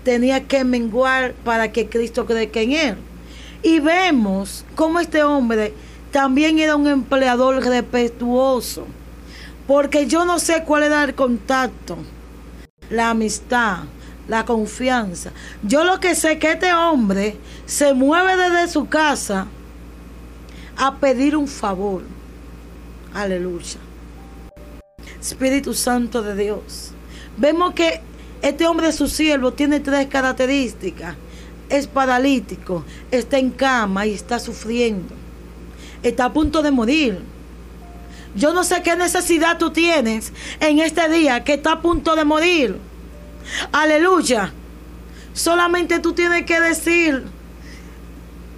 tenía 0.04 0.44
que 0.46 0.64
menguar 0.64 1.34
para 1.44 1.72
que 1.72 1.88
Cristo 1.88 2.26
crezca 2.26 2.60
en 2.60 2.72
él. 2.72 2.96
Y 3.62 3.80
vemos 3.80 4.64
cómo 4.74 4.98
este 4.98 5.22
hombre 5.22 5.72
también 6.10 6.58
era 6.58 6.76
un 6.76 6.86
empleador 6.86 7.64
respetuoso, 7.64 8.86
porque 9.66 10.06
yo 10.06 10.24
no 10.24 10.38
sé 10.38 10.64
cuál 10.64 10.82
era 10.84 11.04
el 11.04 11.14
contacto, 11.14 11.96
la 12.90 13.10
amistad, 13.10 13.84
la 14.28 14.44
confianza. 14.44 15.30
Yo 15.62 15.84
lo 15.84 16.00
que 16.00 16.14
sé 16.14 16.32
es 16.32 16.38
que 16.38 16.52
este 16.52 16.72
hombre 16.72 17.36
se 17.66 17.94
mueve 17.94 18.36
desde 18.36 18.72
su 18.72 18.88
casa 18.88 19.46
a 20.76 20.96
pedir 20.96 21.36
un 21.36 21.48
favor. 21.48 22.02
Aleluya. 23.14 23.78
Espíritu 25.30 25.72
Santo 25.72 26.22
de 26.22 26.34
Dios. 26.34 26.90
Vemos 27.36 27.74
que 27.74 28.00
este 28.42 28.66
hombre, 28.66 28.92
su 28.92 29.08
siervo, 29.08 29.52
tiene 29.52 29.80
tres 29.80 30.08
características. 30.08 31.14
Es 31.68 31.86
paralítico, 31.86 32.84
está 33.10 33.38
en 33.38 33.50
cama 33.50 34.04
y 34.06 34.14
está 34.14 34.38
sufriendo. 34.38 35.14
Está 36.02 36.26
a 36.26 36.32
punto 36.32 36.60
de 36.62 36.72
morir. 36.72 37.20
Yo 38.34 38.52
no 38.52 38.64
sé 38.64 38.82
qué 38.82 38.96
necesidad 38.96 39.58
tú 39.58 39.70
tienes 39.70 40.32
en 40.58 40.80
este 40.80 41.08
día 41.08 41.44
que 41.44 41.54
está 41.54 41.72
a 41.72 41.82
punto 41.82 42.16
de 42.16 42.24
morir. 42.24 42.76
Aleluya. 43.70 44.52
Solamente 45.32 46.00
tú 46.00 46.12
tienes 46.12 46.44
que 46.44 46.60
decir, 46.60 47.24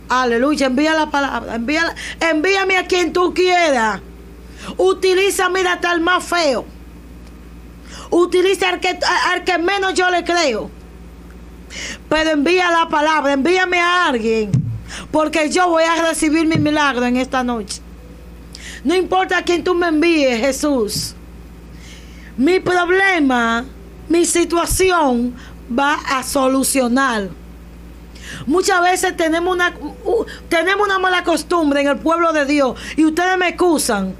aleluya, 0.08 0.66
envía 0.66 0.94
la 0.94 1.10
palabra, 1.10 1.54
envía, 1.54 1.94
envíame 2.20 2.76
a 2.78 2.86
quien 2.86 3.12
tú 3.12 3.32
quieras. 3.32 4.00
Utiliza, 4.76 5.48
mira, 5.48 5.80
tal 5.80 6.00
más 6.00 6.24
feo. 6.24 6.64
Utiliza 8.10 8.68
al 8.68 8.80
que, 8.80 8.98
al 9.32 9.44
que 9.44 9.58
menos 9.58 9.94
yo 9.94 10.10
le 10.10 10.24
creo. 10.24 10.70
Pero 12.08 12.30
envía 12.30 12.70
la 12.70 12.88
palabra, 12.88 13.32
envíame 13.32 13.80
a 13.80 14.06
alguien. 14.06 14.52
Porque 15.10 15.50
yo 15.50 15.68
voy 15.68 15.84
a 15.84 16.08
recibir 16.08 16.46
mi 16.46 16.56
milagro 16.56 17.04
en 17.04 17.16
esta 17.16 17.42
noche. 17.42 17.80
No 18.84 18.94
importa 18.94 19.38
a 19.38 19.42
quién 19.42 19.64
tú 19.64 19.74
me 19.74 19.88
envíes, 19.88 20.40
Jesús. 20.40 21.14
Mi 22.36 22.60
problema, 22.60 23.64
mi 24.08 24.24
situación 24.24 25.34
va 25.76 25.94
a 25.94 26.22
solucionar. 26.22 27.30
Muchas 28.46 28.80
veces 28.82 29.16
tenemos 29.16 29.54
una, 29.54 29.74
tenemos 30.48 30.86
una 30.86 30.98
mala 30.98 31.22
costumbre 31.24 31.80
en 31.80 31.88
el 31.88 31.98
pueblo 31.98 32.32
de 32.32 32.44
Dios 32.44 32.78
y 32.96 33.04
ustedes 33.04 33.38
me 33.38 33.48
excusan. 33.48 34.14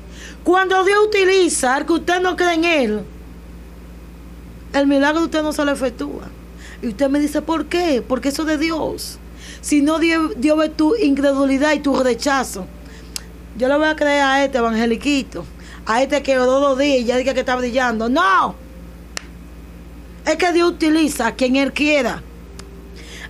Cuando 0.44 0.84
Dios 0.84 1.06
utiliza 1.06 1.74
al 1.74 1.86
que 1.86 1.94
usted 1.94 2.20
no 2.20 2.36
cree 2.36 2.54
en 2.54 2.64
Él, 2.64 3.04
el 4.74 4.86
milagro 4.86 5.20
de 5.20 5.24
usted 5.24 5.42
no 5.42 5.54
se 5.54 5.64
le 5.64 5.72
efectúa. 5.72 6.24
Y 6.82 6.88
usted 6.88 7.08
me 7.08 7.18
dice, 7.18 7.40
¿por 7.40 7.64
qué? 7.64 8.04
Porque 8.06 8.28
eso 8.28 8.42
es 8.42 8.48
de 8.48 8.58
Dios. 8.58 9.18
Si 9.62 9.80
no, 9.80 9.98
Dios, 9.98 10.34
ve 10.36 10.68
tu 10.68 10.94
incredulidad 10.96 11.72
y 11.72 11.78
tu 11.78 11.96
rechazo. 11.96 12.66
Yo 13.56 13.68
le 13.68 13.78
voy 13.78 13.88
a 13.88 13.96
creer 13.96 14.22
a 14.22 14.44
este 14.44 14.58
evangeliquito, 14.58 15.46
a 15.86 16.02
este 16.02 16.22
que 16.22 16.38
oró 16.38 16.60
dos 16.60 16.78
días 16.78 16.98
y 16.98 17.04
ya 17.04 17.16
diga 17.16 17.32
que 17.32 17.40
está 17.40 17.56
brillando. 17.56 18.10
No. 18.10 18.54
Es 20.26 20.36
que 20.36 20.52
Dios 20.52 20.72
utiliza 20.72 21.28
a 21.28 21.34
quien 21.34 21.56
Él 21.56 21.72
quiera. 21.72 22.22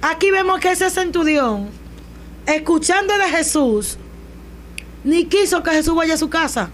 Aquí 0.03 0.33
vemos 0.33 0.59
que 0.59 0.73
ese 0.73 0.91
centurión, 0.91 1.69
escuchando 2.47 3.17
de 3.17 3.37
Jesús, 3.37 3.99
ni 5.05 5.27
quiso 5.27 5.63
que 5.63 5.71
Jesús 5.71 5.95
vaya 5.95 6.15
a 6.15 6.19
su 6.19 6.29
casa 6.29 6.71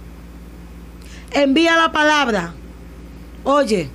envía 1.33 1.77
la 1.77 1.93
palabra. 1.93 2.55
Oye, 3.45 3.89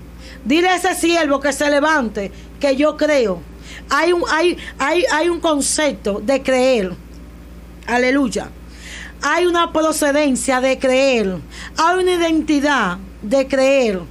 dile 0.44 0.70
a 0.70 0.76
ese 0.76 0.96
siervo 0.96 1.40
que 1.40 1.54
se 1.54 1.70
levante, 1.70 2.32
que 2.60 2.76
yo 2.76 2.98
creo. 2.98 3.42
Hay 3.90 4.14
un, 4.14 4.24
hay, 4.30 4.58
hay, 4.80 5.06
hay 5.12 5.30
un 5.30 5.40
concepto 5.40 6.20
de 6.20 6.42
creer. 6.42 6.94
Aleluya. 7.88 8.50
Hay 9.22 9.46
una 9.46 9.72
procedencia 9.72 10.62
de 10.62 10.78
creer. 10.80 11.38
Hay 11.78 12.04
una 12.04 12.14
identidad 12.14 12.98
de 13.22 13.48
creer 13.48 14.02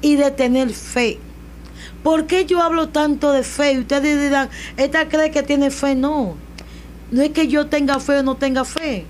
y 0.00 0.16
de 0.16 0.30
tener 0.30 0.70
fe. 0.70 1.18
¿Por 2.02 2.26
qué 2.26 2.44
yo 2.44 2.62
hablo 2.62 2.88
tanto 2.90 3.32
de 3.32 3.42
fe? 3.42 3.78
Ustedes 3.78 4.22
dirán, 4.22 4.48
¿esta 4.76 5.08
cree 5.08 5.30
que 5.30 5.42
tiene 5.42 5.70
fe? 5.70 5.94
No. 5.94 6.36
No 7.10 7.22
es 7.22 7.30
que 7.30 7.48
yo 7.48 7.66
tenga 7.66 7.98
fe 8.00 8.18
o 8.18 8.22
no 8.22 8.36
tenga 8.36 8.64
fe 8.64 9.06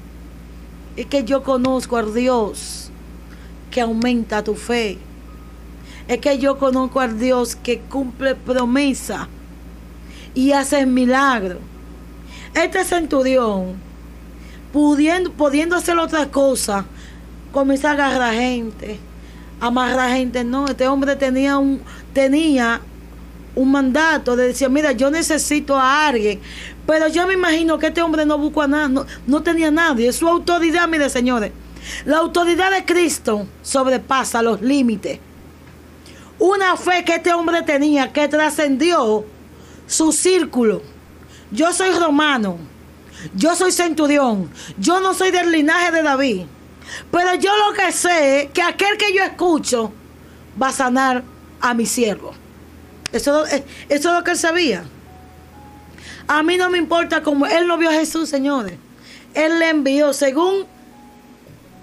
es 0.97 1.07
que 1.07 1.25
yo 1.25 1.43
conozco 1.43 1.97
a 1.97 2.03
Dios 2.03 2.91
que 3.71 3.81
aumenta 3.83 4.43
tu 4.43 4.55
fe. 4.55 4.99
Es 6.09 6.19
que 6.19 6.39
yo 6.39 6.59
conozco 6.59 7.01
a 7.01 7.09
Dios 7.09 7.55
que 7.55 7.81
cumple 7.81 8.35
promesa 8.35 9.29
y 10.35 10.53
hace 10.53 10.87
milagro. 10.87 11.59
Este 12.55 12.85
centurión, 12.85 13.75
pudiendo, 14.73 15.31
pudiendo 15.33 15.77
hacer 15.77 15.99
otra 15.99 16.31
cosa, 16.31 16.87
comienza 17.53 17.91
a 17.91 17.93
agarrar 17.93 18.35
gente, 18.35 18.99
amarrar 19.61 20.17
gente. 20.17 20.45
No, 20.45 20.67
este 20.67 20.89
hombre 20.89 21.17
tenía 21.17 21.59
un, 21.59 21.83
tenía 22.15 22.81
un 23.55 23.71
mandato 23.71 24.37
de 24.37 24.49
decir, 24.49 24.71
mira, 24.71 24.93
yo 24.93 25.11
necesito 25.11 25.77
a 25.77 26.07
alguien 26.07 26.41
pero 26.87 27.09
yo 27.09 27.27
me 27.27 27.35
imagino 27.35 27.79
que 27.79 27.89
este 27.89 28.01
hombre 28.01 28.25
no 28.25 28.39
buscó 28.39 28.63
a 28.63 28.69
nada, 28.69 29.05
no, 29.27 29.43
tenía 29.43 29.71
nadie. 29.71 30.13
Su 30.13 30.29
autoridad, 30.29 30.87
mire 30.87 31.11
señores, 31.11 31.53
la 32.05 32.19
autoridad 32.19 32.71
de 32.71 32.85
Cristo 32.85 33.47
sobrepasa 33.63 34.41
los 34.43 34.63
límites. 34.63 35.19
Una 36.39 36.77
fe 36.77 37.05
que 37.05 37.17
este 37.17 37.33
hombre 37.33 37.63
tenía 37.63 38.13
que 38.13 38.29
trascendió 38.29 39.25
su 39.87 40.13
círculo. 40.13 40.83
Yo 41.51 41.73
soy 41.73 41.91
romano. 41.91 42.59
Yo 43.35 43.57
soy 43.57 43.73
centurión. 43.73 44.51
Yo 44.79 45.01
no 45.01 45.15
soy 45.15 45.31
del 45.31 45.51
linaje 45.51 45.91
de 45.91 46.03
David. 46.03 46.43
Pero 47.11 47.35
yo 47.35 47.51
lo 47.57 47.75
que 47.75 47.91
sé 47.91 48.43
es 48.43 48.51
que 48.51 48.63
aquel 48.63 48.97
que 48.97 49.13
yo 49.13 49.25
escucho 49.25 49.93
va 50.61 50.69
a 50.69 50.73
sanar 50.73 51.25
a 51.61 51.75
mi 51.75 51.87
siervo. 51.87 52.33
Eso, 53.13 53.45
eso 53.47 53.65
es 53.89 54.05
lo 54.05 54.23
que 54.23 54.33
él 54.33 54.37
sabía. 54.37 54.85
A 56.29 56.43
mí 56.43 56.57
no 56.57 56.71
me 56.71 56.79
importa 56.79 57.23
cómo 57.23 57.47
él 57.47 57.69
no 57.69 57.79
vio 57.79 57.91
a 57.91 57.95
Jesús, 57.95 58.29
señores. 58.29 58.75
Él 59.35 59.59
le 59.59 59.69
envió, 59.69 60.13
según 60.13 60.67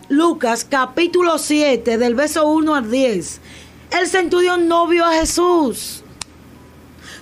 Lucas 0.10 0.66
capítulo 0.70 1.38
7, 1.38 1.98
del 1.98 2.16
verso 2.16 2.48
1 2.48 2.76
al 2.76 2.92
10. 2.92 3.40
El 4.00 4.08
centurión 4.08 4.68
no 4.68 4.88
vio 4.88 5.06
a 5.06 5.14
Jesús. 5.14 6.04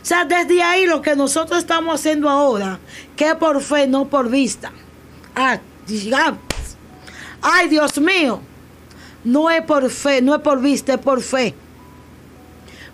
O 0.01 0.05
sea, 0.05 0.25
desde 0.25 0.63
ahí 0.63 0.87
lo 0.87 1.01
que 1.01 1.15
nosotros 1.15 1.59
estamos 1.59 1.99
haciendo 1.99 2.27
ahora, 2.27 2.79
que 3.15 3.35
por 3.35 3.61
fe, 3.61 3.87
no 3.87 4.07
por 4.07 4.29
vista. 4.29 4.71
Ah, 5.35 5.59
ay, 7.41 7.69
Dios 7.69 7.99
mío. 7.99 8.41
No 9.23 9.51
es 9.51 9.63
por 9.63 9.87
fe, 9.91 10.23
no 10.23 10.33
es 10.33 10.41
por 10.41 10.59
vista, 10.59 10.93
es 10.93 10.99
por 10.99 11.21
fe. 11.21 11.53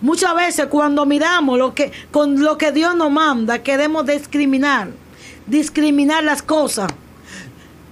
Muchas 0.00 0.34
veces 0.34 0.66
cuando 0.66 1.04
miramos 1.06 1.58
lo 1.58 1.74
que, 1.74 1.90
con 2.12 2.40
lo 2.40 2.56
que 2.56 2.70
Dios 2.70 2.94
nos 2.94 3.10
manda, 3.10 3.62
queremos 3.62 4.06
discriminar, 4.06 4.90
discriminar 5.46 6.22
las 6.22 6.40
cosas. 6.42 6.88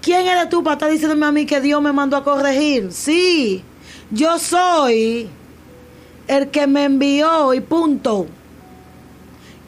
¿Quién 0.02 0.26
eres 0.26 0.48
tú 0.48 0.62
para 0.62 0.74
estar 0.74 0.90
diciéndome 0.90 1.26
a 1.26 1.32
mí 1.32 1.46
que 1.46 1.60
Dios 1.60 1.82
me 1.82 1.92
mandó 1.92 2.16
a 2.16 2.22
corregir? 2.22 2.92
Sí, 2.92 3.64
yo 4.12 4.38
soy 4.38 5.28
el 6.28 6.48
que 6.50 6.68
me 6.68 6.84
envió 6.84 7.52
y 7.54 7.60
punto. 7.60 8.28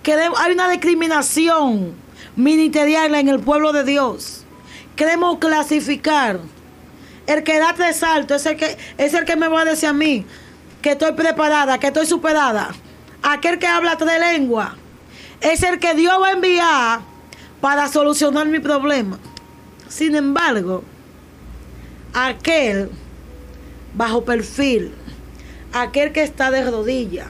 hay 0.04 0.52
una 0.52 0.71
discriminación 0.71 1.92
ministerial 2.37 3.16
en 3.16 3.28
el 3.28 3.40
pueblo 3.40 3.73
de 3.73 3.83
Dios. 3.83 4.45
Queremos 4.95 5.38
clasificar. 5.38 6.38
El 7.26 7.42
que 7.42 7.59
da 7.59 7.75
tres 7.75 7.97
saltos 7.97 8.40
es 8.40 8.47
el 8.47 8.57
que, 8.57 8.78
es 8.97 9.12
el 9.12 9.25
que 9.25 9.37
me 9.37 9.49
va 9.49 9.62
a 9.62 9.64
decir 9.64 9.88
a 9.88 9.92
mí 9.92 10.25
que 10.82 10.92
estoy 10.92 11.12
preparada, 11.12 11.78
que 11.78 11.88
estoy 11.88 12.06
superada. 12.06 12.70
Aquel 13.23 13.58
que 13.58 13.66
habla 13.66 13.97
tres 13.97 14.20
lenguas 14.20 14.70
es 15.40 15.62
el 15.62 15.79
que 15.79 15.94
Dios 15.94 16.14
va 16.20 16.29
a 16.29 16.33
enviar 16.33 17.00
para 17.61 17.88
solucionar 17.88 18.46
mi 18.46 18.61
problema. 18.61 19.18
Sin 19.88 20.14
embargo, 20.14 20.85
aquel 22.14 22.90
bajo 23.94 24.24
perfil, 24.24 24.92
aquel 25.72 26.12
que 26.12 26.22
está 26.22 26.50
de 26.50 26.68
rodillas, 26.70 27.29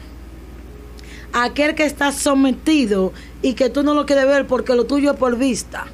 aquel 1.32 1.74
que 1.74 1.84
está 1.84 2.12
sometido 2.12 3.12
y 3.42 3.54
que 3.54 3.70
tú 3.70 3.82
no 3.82 3.94
lo 3.94 4.06
quieres 4.06 4.26
ver 4.26 4.46
porque 4.46 4.74
lo 4.74 4.84
tuyo 4.84 5.12
es 5.12 5.16
por 5.16 5.36
vista, 5.36 5.86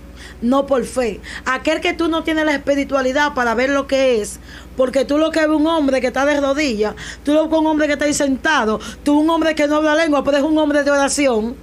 no 0.42 0.66
por 0.66 0.84
fe. 0.84 1.20
Aquel 1.44 1.80
que 1.80 1.92
tú 1.92 2.08
no 2.08 2.24
tienes 2.24 2.44
la 2.44 2.54
espiritualidad 2.54 3.34
para 3.34 3.54
ver 3.54 3.70
lo 3.70 3.86
que 3.86 4.20
es, 4.20 4.40
porque 4.76 5.04
tú 5.04 5.18
lo 5.18 5.30
que 5.30 5.40
ves 5.40 5.56
un 5.56 5.66
hombre 5.66 6.00
que 6.00 6.08
está 6.08 6.24
de 6.24 6.40
rodillas, 6.40 6.94
tú 7.24 7.32
lo 7.32 7.48
ves 7.48 7.58
un 7.58 7.66
hombre 7.66 7.86
que 7.86 7.94
está 7.94 8.04
ahí 8.06 8.14
sentado, 8.14 8.80
tú 9.02 9.20
un 9.20 9.30
hombre 9.30 9.54
que 9.54 9.66
no 9.66 9.76
habla 9.76 9.94
lengua, 9.94 10.24
pero 10.24 10.38
es 10.38 10.42
un 10.42 10.56
hombre 10.58 10.82
de 10.82 10.90
oración. 10.90 11.56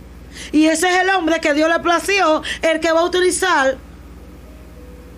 Y 0.52 0.66
ese 0.66 0.90
es 0.90 1.02
el 1.02 1.10
hombre 1.10 1.40
que 1.42 1.54
Dios 1.54 1.70
le 1.70 1.80
plació, 1.80 2.42
el 2.62 2.80
que 2.80 2.92
va 2.92 3.02
a 3.02 3.06
utilizar 3.06 3.78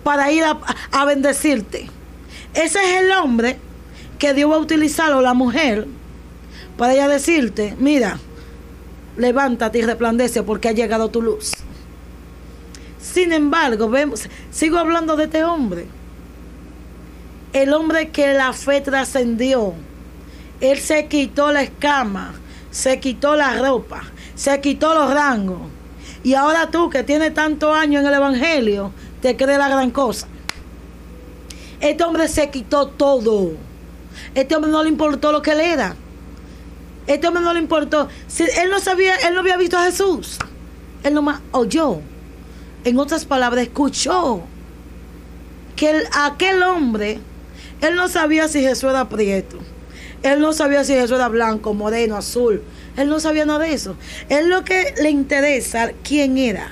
para 0.02 0.30
ir 0.30 0.44
a, 0.44 1.04
bendecirte. 1.04 1.88
Ese 2.52 2.78
es 2.78 3.02
el 3.02 3.10
hombre 3.12 3.58
que 4.18 4.34
Dios 4.34 4.50
va 4.50 4.56
a 4.56 4.58
utilizar 4.58 5.12
o 5.12 5.20
la 5.20 5.34
mujer 5.34 5.86
para 6.76 6.92
ella 6.92 7.08
decirte, 7.08 7.74
mira, 7.78 8.18
levántate 9.16 9.78
y 9.78 9.82
resplandece 9.82 10.42
porque 10.42 10.68
ha 10.68 10.72
llegado 10.72 11.08
tu 11.08 11.22
luz. 11.22 11.52
Sin 13.00 13.32
embargo, 13.32 13.88
vemos, 13.88 14.28
sigo 14.50 14.78
hablando 14.78 15.16
de 15.16 15.24
este 15.24 15.44
hombre. 15.44 15.86
El 17.54 17.72
hombre 17.72 18.10
que 18.10 18.34
la 18.34 18.52
fe 18.52 18.80
trascendió. 18.80 19.74
Él 20.60 20.78
se 20.78 21.06
quitó 21.06 21.52
la 21.52 21.62
escama, 21.62 22.34
se 22.72 22.98
quitó 22.98 23.36
la 23.36 23.56
ropa, 23.56 24.02
se 24.34 24.60
quitó 24.60 24.92
los 24.92 25.14
rangos. 25.14 25.60
Y 26.24 26.34
ahora 26.34 26.70
tú 26.72 26.90
que 26.90 27.04
tienes 27.04 27.32
tantos 27.32 27.76
años 27.76 28.02
en 28.02 28.08
el 28.08 28.14
Evangelio, 28.14 28.90
te 29.22 29.36
cree 29.36 29.56
la 29.56 29.68
gran 29.68 29.92
cosa. 29.92 30.26
Este 31.80 32.02
hombre 32.02 32.26
se 32.26 32.50
quitó 32.50 32.88
todo. 32.88 33.52
Este 34.34 34.56
hombre 34.56 34.72
no 34.72 34.82
le 34.82 34.88
importó 34.88 35.30
lo 35.30 35.40
que 35.40 35.52
él 35.52 35.60
era. 35.60 35.94
Este 37.06 37.28
hombre 37.28 37.42
no 37.42 37.52
le 37.52 37.60
importó. 37.60 38.08
Si 38.26 38.42
él 38.42 38.68
no 38.68 38.80
sabía, 38.80 39.14
él 39.16 39.34
no 39.34 39.40
había 39.40 39.56
visto 39.56 39.78
a 39.78 39.84
Jesús. 39.84 40.38
Él 41.04 41.14
nomás 41.14 41.40
oyó. 41.52 42.00
En 42.82 42.98
otras 42.98 43.24
palabras, 43.24 43.62
escuchó 43.62 44.42
que 45.76 46.02
aquel 46.14 46.62
hombre, 46.64 47.20
él 47.84 47.96
no 47.96 48.08
sabía 48.08 48.48
si 48.48 48.60
Jesús 48.60 48.90
era 48.90 49.08
prieto. 49.08 49.58
Él 50.22 50.40
no 50.40 50.54
sabía 50.54 50.84
si 50.84 50.94
Jesús 50.94 51.16
era 51.16 51.28
blanco, 51.28 51.74
moreno, 51.74 52.16
azul. 52.16 52.62
Él 52.96 53.08
no 53.08 53.20
sabía 53.20 53.44
nada 53.44 53.58
de 53.60 53.74
eso. 53.74 53.96
Él 54.30 54.48
lo 54.48 54.64
que 54.64 54.94
le 55.02 55.10
interesa 55.10 55.90
quién 56.02 56.38
era. 56.38 56.70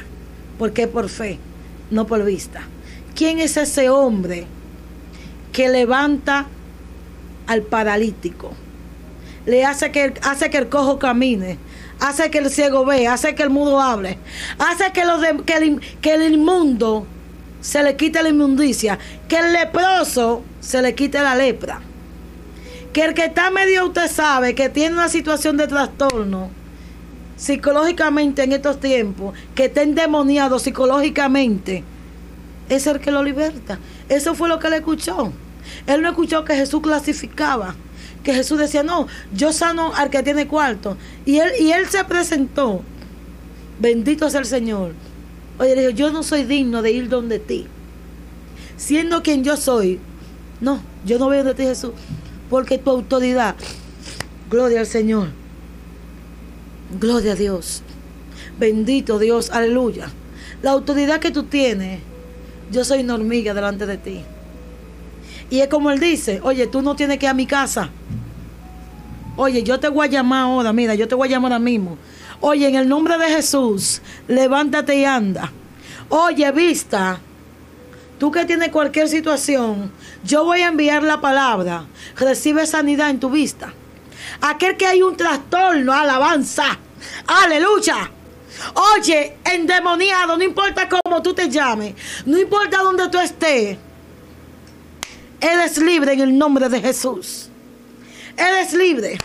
Porque 0.58 0.86
por 0.86 1.10
fe 1.10 1.38
no 1.90 2.06
por 2.06 2.24
vista. 2.24 2.62
¿Quién 3.14 3.38
es 3.38 3.56
ese 3.58 3.90
hombre 3.90 4.46
que 5.52 5.68
levanta 5.68 6.46
al 7.46 7.62
paralítico? 7.62 8.54
Le 9.44 9.64
hace 9.66 9.92
que, 9.92 10.14
hace 10.22 10.48
que 10.48 10.58
el 10.58 10.68
cojo 10.68 10.98
camine, 10.98 11.58
hace 12.00 12.30
que 12.30 12.38
el 12.38 12.50
ciego 12.50 12.86
vea, 12.86 13.12
hace 13.12 13.34
que 13.34 13.42
el 13.42 13.50
mudo 13.50 13.80
hable, 13.80 14.18
hace 14.58 14.92
que, 14.92 15.04
los 15.04 15.20
que, 15.44 15.52
el, 15.54 15.80
que 16.00 16.14
el 16.14 16.32
inmundo 16.32 17.06
se 17.62 17.82
le 17.82 17.96
quite 17.96 18.22
la 18.22 18.28
inmundicia, 18.28 18.98
que 19.28 19.38
el 19.38 19.52
leproso 19.54 20.42
se 20.60 20.82
le 20.82 20.94
quite 20.94 21.20
la 21.22 21.34
lepra, 21.34 21.80
que 22.92 23.04
el 23.04 23.14
que 23.14 23.24
está 23.24 23.50
medio 23.50 23.86
usted 23.86 24.10
sabe 24.10 24.54
que 24.54 24.68
tiene 24.68 24.94
una 24.94 25.08
situación 25.08 25.56
de 25.56 25.68
trastorno, 25.68 26.50
psicológicamente 27.36 28.42
en 28.42 28.52
estos 28.52 28.78
tiempos, 28.78 29.34
que 29.54 29.66
está 29.66 29.82
endemoniado 29.82 30.58
psicológicamente, 30.58 31.84
es 32.68 32.86
el 32.86 33.00
que 33.00 33.10
lo 33.10 33.22
liberta. 33.22 33.78
Eso 34.08 34.34
fue 34.34 34.48
lo 34.48 34.58
que 34.58 34.66
él 34.66 34.74
escuchó. 34.74 35.32
Él 35.86 36.02
no 36.02 36.08
escuchó 36.08 36.44
que 36.44 36.54
Jesús 36.54 36.82
clasificaba, 36.82 37.74
que 38.22 38.34
Jesús 38.34 38.58
decía, 38.58 38.82
no, 38.82 39.06
yo 39.34 39.52
sano 39.52 39.92
al 39.94 40.10
que 40.10 40.22
tiene 40.22 40.46
cuarto. 40.46 40.96
Y 41.24 41.38
él, 41.38 41.50
y 41.60 41.72
él 41.72 41.86
se 41.88 42.04
presentó, 42.04 42.82
bendito 43.80 44.28
sea 44.30 44.40
el 44.40 44.46
Señor. 44.46 44.92
Oye, 45.58 45.74
le 45.76 45.82
dijo, 45.82 45.92
yo 45.92 46.10
no 46.10 46.22
soy 46.22 46.44
digno 46.44 46.82
de 46.82 46.92
ir 46.92 47.08
donde 47.08 47.38
ti. 47.38 47.66
Siendo 48.76 49.22
quien 49.22 49.44
yo 49.44 49.56
soy, 49.56 50.00
no, 50.60 50.80
yo 51.04 51.18
no 51.18 51.26
voy 51.26 51.38
donde 51.38 51.54
ti 51.54 51.62
Jesús, 51.64 51.92
porque 52.50 52.78
tu 52.78 52.90
autoridad, 52.90 53.54
gloria 54.50 54.80
al 54.80 54.86
Señor 54.86 55.42
Gloria 56.98 57.32
a 57.32 57.36
Dios. 57.36 57.82
Bendito 58.58 59.18
Dios, 59.18 59.50
aleluya. 59.50 60.10
La 60.62 60.72
autoridad 60.72 61.20
que 61.20 61.30
tú 61.30 61.44
tienes, 61.44 62.00
yo 62.70 62.84
soy 62.84 63.00
una 63.00 63.14
hormiga 63.14 63.54
delante 63.54 63.86
de 63.86 63.96
ti. 63.96 64.20
Y 65.50 65.60
es 65.60 65.68
como 65.68 65.90
él 65.90 66.00
dice, 66.00 66.40
oye, 66.42 66.66
tú 66.66 66.82
no 66.82 66.94
tienes 66.94 67.18
que 67.18 67.26
ir 67.26 67.30
a 67.30 67.34
mi 67.34 67.46
casa. 67.46 67.90
Oye, 69.36 69.62
yo 69.62 69.80
te 69.80 69.88
voy 69.88 70.06
a 70.06 70.10
llamar 70.10 70.44
ahora, 70.44 70.72
mira, 70.72 70.94
yo 70.94 71.08
te 71.08 71.14
voy 71.14 71.28
a 71.28 71.30
llamar 71.30 71.52
ahora 71.52 71.64
mismo. 71.64 71.96
Oye, 72.44 72.66
en 72.66 72.74
el 72.74 72.88
nombre 72.88 73.18
de 73.18 73.28
Jesús, 73.28 74.02
levántate 74.26 74.96
y 74.96 75.04
anda. 75.04 75.52
Oye, 76.08 76.50
vista, 76.50 77.20
tú 78.18 78.32
que 78.32 78.44
tienes 78.44 78.70
cualquier 78.70 79.08
situación, 79.08 79.92
yo 80.24 80.44
voy 80.44 80.62
a 80.62 80.66
enviar 80.66 81.04
la 81.04 81.20
palabra. 81.20 81.84
Recibe 82.16 82.66
sanidad 82.66 83.10
en 83.10 83.20
tu 83.20 83.30
vista. 83.30 83.72
Aquel 84.40 84.76
que 84.76 84.86
hay 84.86 85.02
un 85.02 85.16
trastorno, 85.16 85.92
alabanza, 85.92 86.64
aleluya. 87.28 88.10
Oye, 88.96 89.36
endemoniado, 89.44 90.36
no 90.36 90.42
importa 90.42 90.88
cómo 90.88 91.22
tú 91.22 91.34
te 91.34 91.48
llames, 91.48 91.94
no 92.26 92.36
importa 92.40 92.82
dónde 92.82 93.08
tú 93.08 93.20
estés, 93.20 93.78
eres 95.40 95.78
libre 95.78 96.14
en 96.14 96.20
el 96.22 96.36
nombre 96.36 96.68
de 96.68 96.80
Jesús. 96.80 97.50
Eres 98.36 98.72
libre. 98.72 99.16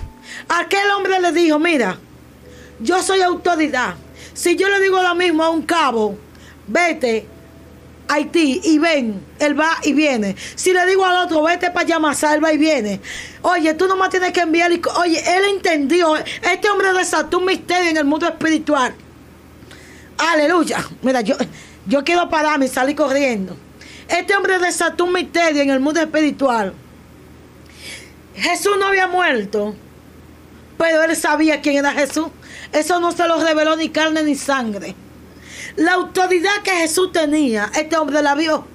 Aquel 0.48 0.88
hombre 0.92 1.20
le 1.20 1.32
dijo, 1.32 1.58
mira, 1.58 1.98
yo 2.80 3.02
soy 3.02 3.22
autoridad. 3.22 3.96
Si 4.34 4.56
yo 4.56 4.70
le 4.70 4.80
digo 4.80 5.02
lo 5.02 5.16
mismo 5.16 5.44
a 5.44 5.50
un 5.50 5.64
cabo, 5.64 6.18
vete 6.68 7.28
Haití 8.10 8.62
y 8.64 8.80
ven, 8.80 9.22
él 9.40 9.60
va 9.60 9.78
y 9.84 9.94
viene. 9.94 10.36
Si 10.56 10.72
le 10.72 10.86
digo 10.86 11.06
al 11.06 11.26
otro, 11.26 11.44
vete 11.44 11.72
para 11.72 11.86
Yamasá, 11.86 12.34
él 12.34 12.44
va 12.44 12.54
y 12.54 12.58
viene. 12.58 13.02
Oye, 13.42 13.74
tú 13.74 13.88
nomás 13.88 14.10
tienes 14.10 14.32
que 14.32 14.42
enviar. 14.42 14.72
oye, 14.96 15.20
él 15.36 15.44
entendió. 15.56 16.16
Este 16.16 16.70
hombre 16.70 16.94
desató 16.94 17.40
un 17.40 17.46
misterio 17.46 17.90
en 17.90 17.98
el 17.98 18.06
mundo 18.06 18.28
espiritual. 18.28 18.96
Aleluya. 20.18 20.86
Mira, 21.02 21.22
yo, 21.22 21.36
yo 21.86 22.04
quiero 22.04 22.30
pararme 22.30 22.66
y 22.66 22.70
salir 22.70 22.96
corriendo. 22.96 23.58
Este 24.08 24.36
hombre 24.36 24.58
desató 24.60 25.04
un 25.04 25.14
misterio 25.14 25.62
en 25.62 25.70
el 25.70 25.82
mundo 25.82 26.00
espiritual. 26.00 26.74
Jesús 28.36 28.78
no 28.80 28.86
había 28.86 29.08
muerto, 29.08 29.76
pero 30.78 31.04
él 31.04 31.16
sabía 31.16 31.60
quién 31.60 31.78
era 31.78 31.92
Jesús. 31.92 32.28
Eso 32.72 33.00
no 33.00 33.12
se 33.12 33.28
lo 33.28 33.40
reveló 33.44 33.76
ni 33.76 33.90
carne 33.90 34.24
ni 34.24 34.36
sangre. 34.36 34.96
La 35.76 35.94
autoridad 35.94 36.62
que 36.64 36.72
Jesús 36.72 37.12
tenía, 37.12 37.72
este 37.76 37.98
hombre 37.98 38.22
la 38.22 38.36
vio. 38.36 38.66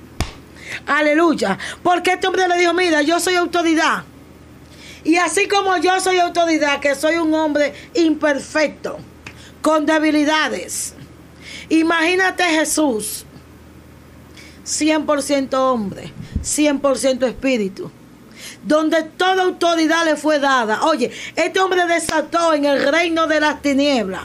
Aleluya. 0.87 1.59
Porque 1.83 2.13
este 2.13 2.27
hombre 2.27 2.49
le 2.49 2.57
dijo, 2.59 2.73
mira, 2.75 3.03
yo 3.03 3.21
soy 3.21 3.35
autoridad. 3.35 4.05
Y 5.05 5.17
así 5.17 5.49
como 5.49 5.77
yo 5.79 5.99
soy 6.01 6.19
autoridad, 6.19 6.81
que 6.81 6.95
soy 6.95 7.17
un 7.17 7.35
hombre 7.35 7.75
imperfecto, 7.95 8.99
con 9.61 9.85
debilidades. 9.85 10.95
Imagínate 11.69 12.45
Jesús, 12.45 13.25
100% 14.65 15.55
hombre, 15.55 16.13
100% 16.43 17.27
espíritu, 17.27 17.91
donde 18.65 19.03
toda 19.03 19.43
autoridad 19.43 20.05
le 20.05 20.17
fue 20.17 20.39
dada. 20.39 20.85
Oye, 20.85 21.11
este 21.37 21.61
hombre 21.61 21.87
desató 21.87 22.55
en 22.55 22.65
el 22.65 22.83
reino 22.91 23.27
de 23.27 23.41
las 23.41 23.63
tinieblas. 23.63 24.23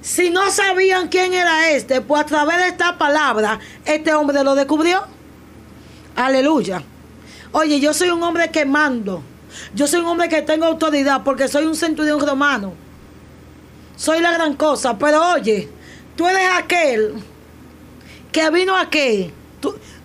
Si 0.00 0.30
no 0.30 0.50
sabían 0.50 1.08
quién 1.08 1.34
era 1.34 1.70
este, 1.70 2.00
pues 2.00 2.22
a 2.22 2.26
través 2.26 2.58
de 2.58 2.68
esta 2.68 2.96
palabra, 2.96 3.58
este 3.84 4.14
hombre 4.14 4.44
lo 4.44 4.54
descubrió. 4.54 5.04
Aleluya. 6.14 6.82
Oye, 7.52 7.80
yo 7.80 7.92
soy 7.92 8.10
un 8.10 8.22
hombre 8.22 8.50
que 8.50 8.64
mando. 8.64 9.22
Yo 9.74 9.86
soy 9.86 10.00
un 10.00 10.06
hombre 10.06 10.28
que 10.28 10.42
tengo 10.42 10.66
autoridad 10.66 11.22
porque 11.24 11.48
soy 11.48 11.64
un 11.66 11.74
centurión 11.74 12.24
romano. 12.24 12.74
Soy 13.96 14.20
la 14.20 14.32
gran 14.32 14.54
cosa. 14.54 14.96
Pero 14.98 15.32
oye, 15.32 15.68
tú 16.16 16.26
eres 16.28 16.50
aquel 16.56 17.14
que 18.30 18.50
vino 18.50 18.76
a 18.76 18.90
qué? 18.90 19.32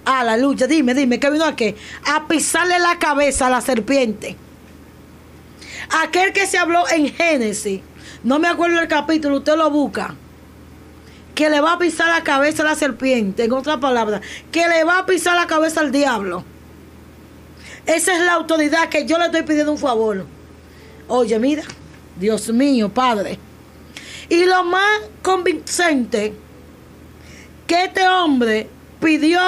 A 0.05 0.23
la 0.23 0.37
lucha, 0.37 0.67
dime, 0.67 0.93
dime, 0.93 1.19
¿qué 1.19 1.29
vino 1.29 1.45
a 1.45 1.55
qué? 1.55 1.75
A 2.05 2.27
pisarle 2.27 2.79
la 2.79 2.97
cabeza 2.99 3.47
a 3.47 3.49
la 3.49 3.61
serpiente. 3.61 4.35
Aquel 6.03 6.33
que 6.33 6.47
se 6.47 6.57
habló 6.57 6.87
en 6.89 7.13
Génesis, 7.13 7.81
no 8.23 8.39
me 8.39 8.47
acuerdo 8.47 8.79
el 8.79 8.87
capítulo, 8.87 9.37
usted 9.37 9.55
lo 9.55 9.69
busca. 9.69 10.15
Que 11.35 11.49
le 11.49 11.61
va 11.61 11.73
a 11.73 11.79
pisar 11.79 12.09
la 12.09 12.23
cabeza 12.23 12.63
a 12.63 12.65
la 12.65 12.75
serpiente, 12.75 13.45
en 13.45 13.51
otra 13.51 13.79
palabra, 13.79 14.21
que 14.51 14.67
le 14.67 14.83
va 14.83 14.99
a 14.99 15.05
pisar 15.05 15.35
la 15.35 15.47
cabeza 15.47 15.81
al 15.81 15.91
diablo. 15.91 16.43
Esa 17.85 18.13
es 18.13 18.21
la 18.21 18.33
autoridad 18.33 18.89
que 18.89 19.05
yo 19.05 19.17
le 19.17 19.25
estoy 19.25 19.43
pidiendo 19.43 19.71
un 19.71 19.77
favor. 19.77 20.25
Oye, 21.07 21.37
mira, 21.39 21.63
Dios 22.17 22.49
mío, 22.49 22.89
Padre. 22.89 23.39
Y 24.29 24.45
lo 24.45 24.63
más 24.63 25.01
convincente 25.21 26.33
que 27.67 27.85
este 27.85 28.07
hombre 28.07 28.69
pidió 29.01 29.39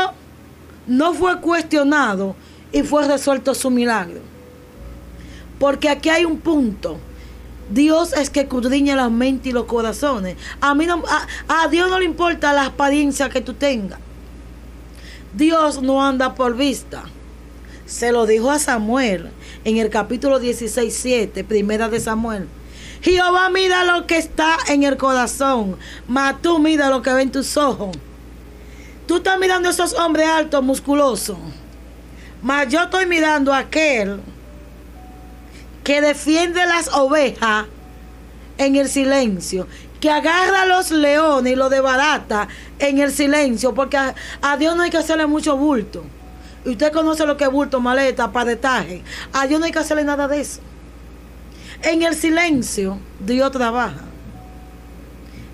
no 0.87 1.13
fue 1.13 1.39
cuestionado 1.39 2.35
y 2.71 2.83
fue 2.83 3.07
resuelto 3.07 3.53
su 3.53 3.69
milagro. 3.69 4.21
Porque 5.59 5.89
aquí 5.89 6.09
hay 6.09 6.25
un 6.25 6.39
punto. 6.39 6.97
Dios 7.69 8.13
es 8.13 8.29
que 8.29 8.41
escudriña 8.41 8.95
la 8.95 9.09
mente 9.09 9.49
y 9.49 9.51
los 9.51 9.65
corazones. 9.65 10.35
A, 10.59 10.75
mí 10.75 10.85
no, 10.85 11.03
a, 11.07 11.63
a 11.63 11.67
Dios 11.69 11.89
no 11.89 11.99
le 11.99 12.05
importa 12.05 12.53
la 12.53 12.65
apariencia 12.65 13.29
que 13.29 13.41
tú 13.41 13.53
tengas. 13.53 13.99
Dios 15.33 15.81
no 15.81 16.03
anda 16.05 16.35
por 16.35 16.55
vista. 16.55 17.03
Se 17.85 18.11
lo 18.11 18.25
dijo 18.25 18.51
a 18.51 18.59
Samuel 18.59 19.29
en 19.63 19.77
el 19.77 19.89
capítulo 19.89 20.39
16, 20.39 20.93
7, 20.93 21.43
primera 21.43 21.89
de 21.89 21.99
Samuel. 21.99 22.47
Jehová 23.01 23.49
mira 23.49 23.83
lo 23.83 24.07
que 24.07 24.17
está 24.17 24.57
en 24.69 24.83
el 24.83 24.95
corazón, 24.95 25.77
mas 26.07 26.41
tú 26.41 26.59
mira 26.59 26.89
lo 26.89 27.01
que 27.01 27.11
ven 27.13 27.31
tus 27.31 27.57
ojos. 27.57 27.97
Tú 29.13 29.17
estás 29.17 29.37
mirando 29.37 29.69
a 29.69 29.71
esos 29.71 29.93
hombres 29.93 30.27
altos, 30.27 30.63
musculosos. 30.63 31.37
Mas 32.41 32.67
yo 32.69 32.81
estoy 32.81 33.05
mirando 33.05 33.53
a 33.53 33.59
aquel 33.59 34.19
que 35.83 36.01
defiende 36.01 36.65
las 36.65 36.87
ovejas 36.91 37.67
en 38.57 38.75
el 38.75 38.89
silencio, 38.89 39.67
que 39.99 40.09
agarra 40.09 40.63
a 40.63 40.65
los 40.65 40.89
leones 40.89 41.53
y 41.53 41.55
los 41.55 41.69
debarata 41.69 42.47
en 42.79 42.97
el 42.97 43.11
silencio, 43.11 43.75
porque 43.75 43.97
a, 43.97 44.57
Dios 44.57 44.75
no 44.75 44.81
hay 44.81 44.89
que 44.89 44.97
hacerle 44.97 45.27
mucho 45.27 45.55
bulto. 45.57 46.03
Y 46.65 46.71
usted 46.71 46.91
conoce 46.91 47.27
lo 47.27 47.37
que 47.37 47.43
es 47.43 47.51
bulto, 47.51 47.79
maleta, 47.79 48.31
padetaje. 48.31 49.03
A 49.31 49.45
Dios 49.45 49.59
no 49.59 49.67
hay 49.67 49.71
que 49.71 49.77
hacerle 49.77 50.05
nada 50.05 50.27
de 50.27 50.41
eso. 50.41 50.59
En 51.83 52.01
el 52.01 52.15
silencio, 52.15 52.97
Dios 53.19 53.51
trabaja 53.51 54.05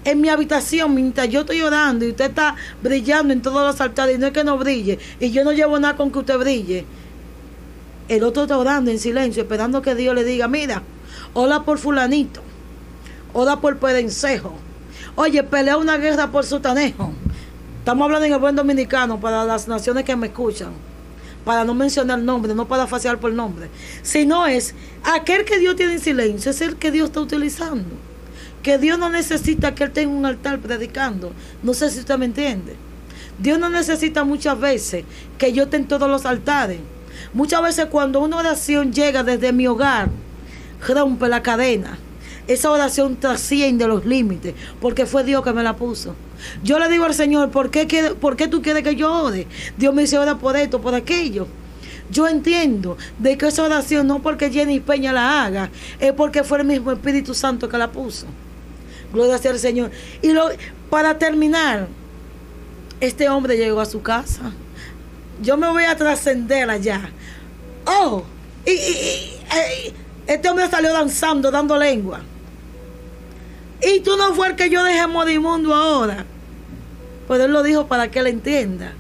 en 0.06 0.22
mi 0.22 0.30
habitación 0.30 0.94
mientras 0.94 1.30
yo 1.30 1.42
estoy 1.42 1.62
orando 1.62 2.06
y 2.06 2.10
usted 2.10 2.30
está 2.30 2.56
brillando 2.82 3.34
en 3.34 3.42
todos 3.42 3.66
los 3.66 3.82
altares 3.82 4.16
y 4.16 4.20
no 4.20 4.28
es 4.28 4.34
que 4.34 4.44
no 4.44 4.58
brille 4.58 5.00
y 5.20 5.32
yo 5.32 5.44
no 5.44 5.52
llevo 5.52 5.80
nada 5.80 5.96
con 5.96 6.12
que 6.12 6.20
usted 6.20 6.38
brille. 6.38 6.86
El 8.08 8.24
otro 8.24 8.44
está 8.44 8.58
orando 8.58 8.90
en 8.90 9.00
silencio 9.00 9.44
esperando 9.44 9.82
que 9.82 9.94
Dios 9.96 10.16
le 10.16 10.24
diga, 10.24 10.48
mira, 10.48 10.82
hola 11.34 11.64
por 11.64 11.78
fulanito, 11.78 12.42
ora 13.34 13.58
por 13.58 13.78
pedencejo. 13.78 14.54
Oye, 15.16 15.44
pelea 15.44 15.78
una 15.78 15.98
guerra 15.98 16.32
por 16.32 16.46
sutanejo. 16.46 17.12
Estamos 17.80 18.06
hablando 18.06 18.26
en 18.26 18.34
el 18.34 18.40
buen 18.40 18.56
dominicano 18.56 19.20
para 19.20 19.44
las 19.44 19.68
naciones 19.68 20.06
que 20.06 20.16
me 20.16 20.28
escuchan. 20.28 20.72
Para 21.46 21.64
no 21.66 21.74
mencionar 21.74 22.20
nombre, 22.20 22.54
no 22.56 22.68
para 22.68 22.88
faciar 22.88 23.20
por 23.20 23.32
nombre. 23.32 23.70
Sino 24.02 24.48
es 24.48 24.74
aquel 25.04 25.46
que 25.46 25.60
Dios 25.60 25.76
tiene 25.76 25.94
en 25.94 26.00
silencio, 26.00 26.52
es 26.52 26.62
el 26.62 26.78
que 26.78 26.92
Dios 26.92 27.10
está 27.10 27.22
utilizando 27.22 28.09
que 28.64 28.78
Dios 28.78 29.00
no 29.00 29.10
necesita 29.10 29.76
que 29.76 29.86
Él 29.86 29.92
tenga 29.92 30.14
un 30.14 30.26
altar 30.26 30.60
predicando. 30.60 31.32
No 31.64 31.74
sé 31.74 31.90
si 31.90 32.00
usted 32.00 32.18
me 32.18 32.26
entiende. 32.26 32.76
Dios 33.40 33.58
no 33.58 33.70
necesita 33.70 34.24
muchas 34.24 34.60
veces 34.60 35.06
que 35.38 35.54
yo 35.54 35.64
esté 35.64 35.78
en 35.78 35.88
todos 35.88 36.10
los 36.10 36.26
altares. 36.26 36.80
Muchas 37.34 37.62
veces 37.62 37.86
cuando 37.86 38.20
una 38.20 38.38
oración 38.38 38.92
llega 38.92 39.24
desde 39.24 39.54
mi 39.54 39.68
hogar, 39.68 40.10
rompe 40.88 41.28
la 41.30 41.42
cadena. 41.42 41.98
Esa 42.48 42.72
oración 42.72 43.18
trasciende 43.18 43.88
los 43.88 44.06
límites, 44.06 44.56
porque 44.82 45.06
fue 45.06 45.24
Dios 45.24 45.44
que 45.44 45.54
me 45.54 45.64
la 45.64 45.76
puso. 45.76 46.16
Yo 46.64 46.80
le 46.80 46.90
digo 46.90 47.06
al 47.06 47.14
Señor, 47.14 47.52
¿por 47.52 47.70
qué, 47.70 48.16
¿por 48.20 48.36
qué 48.36 48.48
tú 48.48 48.62
quieres 48.62 48.84
que 48.84 48.96
yo 48.96 49.14
ore? 49.24 49.48
Dios 49.78 49.94
me 49.94 50.02
dice, 50.02 50.18
ora 50.18 50.36
por 50.40 50.58
esto, 50.58 50.82
por 50.82 50.96
aquello. 50.96 51.48
Yo 52.12 52.28
entiendo 52.28 52.98
de 53.20 53.38
que 53.38 53.48
esa 53.48 53.64
oración 53.64 54.08
no 54.08 54.20
porque 54.20 54.50
Jenny 54.50 54.80
Peña 54.80 55.14
la 55.14 55.46
haga, 55.46 55.70
es 56.00 56.12
porque 56.14 56.44
fue 56.44 56.60
el 56.60 56.66
mismo 56.66 56.92
Espíritu 56.92 57.36
Santo 57.36 57.70
que 57.70 57.78
la 57.78 57.92
puso. 57.92 58.26
Gloria 59.14 59.38
sea 59.38 59.52
al 59.52 59.60
Señor. 59.60 59.92
Y 60.22 60.34
lo, 60.34 60.50
para 60.90 61.18
terminar, 61.18 61.88
este 63.00 63.30
hombre 63.30 63.58
llegó 63.58 63.82
a 63.82 63.86
su 63.86 64.02
casa. 64.02 64.52
Yo 65.42 65.58
me 65.58 65.70
voy 65.70 65.86
a 65.86 65.96
trascender 65.96 66.70
allá. 66.70 67.10
Oh, 67.86 68.24
y, 68.66 68.72
este 70.28 70.50
hombre 70.50 70.70
salió 70.70 70.94
danzando, 70.94 71.50
dando 71.50 71.78
lengua. 71.78 72.22
Y 73.82 74.02
tú 74.02 74.18
no 74.18 74.34
fue 74.34 74.50
el 74.50 74.56
que 74.56 74.70
yo 74.70 74.84
dejé 74.84 75.08
moribundo 75.08 75.74
ahora. 75.74 76.26
Pues 77.28 77.40
él 77.42 77.52
lo 77.52 77.64
dijo 77.64 77.88
para 77.88 78.12
que 78.12 78.20
él 78.20 78.28
entienda 78.28 78.94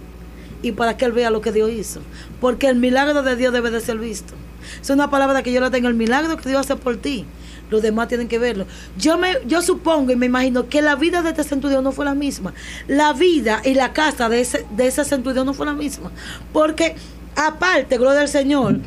y 0.62 0.72
para 0.72 0.98
que 0.98 1.06
él 1.06 1.12
vea 1.12 1.30
lo 1.30 1.41
que 1.41 1.52
Dios 1.52 1.69
hizo. 1.72 2.02
Porque 2.39 2.67
el 2.67 2.78
milagro 2.78 3.22
de 3.22 3.36
Dios 3.36 3.52
debe 3.52 3.69
de 3.69 3.82
ser 3.82 3.98
visto. 3.98 4.34
Es 4.82 4.89
una 4.89 5.10
palabra 5.10 5.43
que 5.43 5.52
yo 5.52 5.62
le 5.62 5.69
tengo, 5.69 5.88
el 5.88 5.93
milagro 5.93 6.38
que 6.38 6.48
Dios 6.48 6.62
hace 6.62 6.76
por 6.76 6.98
ti 6.98 7.26
los 7.70 7.82
demás 7.82 8.08
tienen 8.08 8.28
que 8.28 8.40
verlo. 8.40 8.66
Yo 8.98 9.18
me, 9.18 9.34
yo 9.46 9.62
supongo 9.62 10.12
y 10.12 10.16
me 10.16 10.26
imagino 10.26 10.68
que 10.70 10.82
la 10.82 10.96
vida 10.96 11.22
de 11.22 11.30
este 11.30 11.44
centurión 11.44 11.84
no 11.84 11.92
fue 11.92 12.06
la 12.06 12.16
misma. 12.16 12.54
La 12.88 13.14
vida 13.14 13.62
y 13.64 13.74
la 13.74 13.94
casa 13.94 14.30
de 14.30 14.42
ese, 14.42 14.66
de 14.72 14.88
ese 14.88 15.06
centurión 15.06 15.46
no 15.46 15.54
fue 15.54 15.66
la 15.66 15.74
misma. 15.74 16.12
Porque 16.52 16.96
aparte, 17.36 17.98
gloria 17.98 18.22
al 18.22 18.28
Señor, 18.28 18.80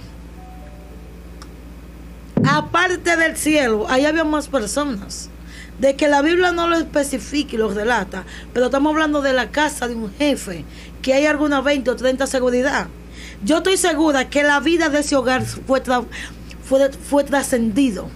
aparte 2.45 3.17
del 3.17 3.37
cielo, 3.37 3.87
ahí 3.89 4.05
había 4.05 4.25
más 4.25 4.49
personas. 4.49 5.29
De 5.79 5.97
que 5.97 6.07
la 6.07 6.23
Biblia 6.23 6.53
no 6.53 6.69
lo 6.69 6.77
especifica 6.77 7.55
y 7.55 7.59
lo 7.59 7.73
relata, 7.73 8.25
pero 8.53 8.67
estamos 8.67 8.93
hablando 8.93 9.21
de 9.21 9.33
la 9.33 9.51
casa 9.51 9.89
de 9.89 9.95
un 9.97 10.13
jefe, 10.15 10.65
que 11.01 11.15
hay 11.15 11.27
alguna 11.27 11.61
20 11.61 11.91
o 11.91 11.97
30 11.97 12.27
seguridad. 12.27 12.87
Yo 13.43 13.57
estoy 13.57 13.77
segura 13.77 14.29
que 14.29 14.45
la 14.45 14.61
vida 14.61 14.91
de 14.91 15.01
ese 15.01 15.17
hogar 15.17 15.45
fue, 15.45 15.83
fue, 16.65 16.91
fue 16.93 17.25
trascendido 17.25 18.11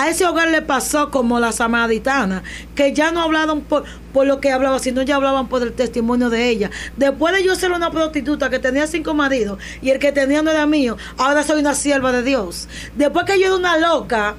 a 0.00 0.08
ese 0.08 0.24
hogar 0.24 0.48
le 0.48 0.62
pasó 0.62 1.10
como 1.10 1.38
la 1.40 1.52
samaritana, 1.52 2.42
que 2.74 2.94
ya 2.94 3.12
no 3.12 3.20
hablaban 3.20 3.60
por, 3.60 3.84
por 4.14 4.26
lo 4.26 4.40
que 4.40 4.50
hablaba, 4.50 4.78
sino 4.78 5.02
ya 5.02 5.16
hablaban 5.16 5.48
por 5.48 5.62
el 5.62 5.74
testimonio 5.74 6.30
de 6.30 6.48
ella. 6.48 6.70
Después 6.96 7.34
de 7.34 7.44
yo 7.44 7.54
ser 7.54 7.70
una 7.70 7.90
prostituta 7.90 8.48
que 8.48 8.58
tenía 8.58 8.86
cinco 8.86 9.12
maridos 9.12 9.58
y 9.82 9.90
el 9.90 9.98
que 9.98 10.10
tenía 10.10 10.40
no 10.40 10.50
era 10.50 10.66
mío, 10.66 10.96
ahora 11.18 11.42
soy 11.42 11.60
una 11.60 11.74
sierva 11.74 12.12
de 12.12 12.22
Dios. 12.22 12.66
Después 12.96 13.26
que 13.26 13.38
yo 13.38 13.48
era 13.48 13.56
una 13.56 13.76
loca, 13.76 14.36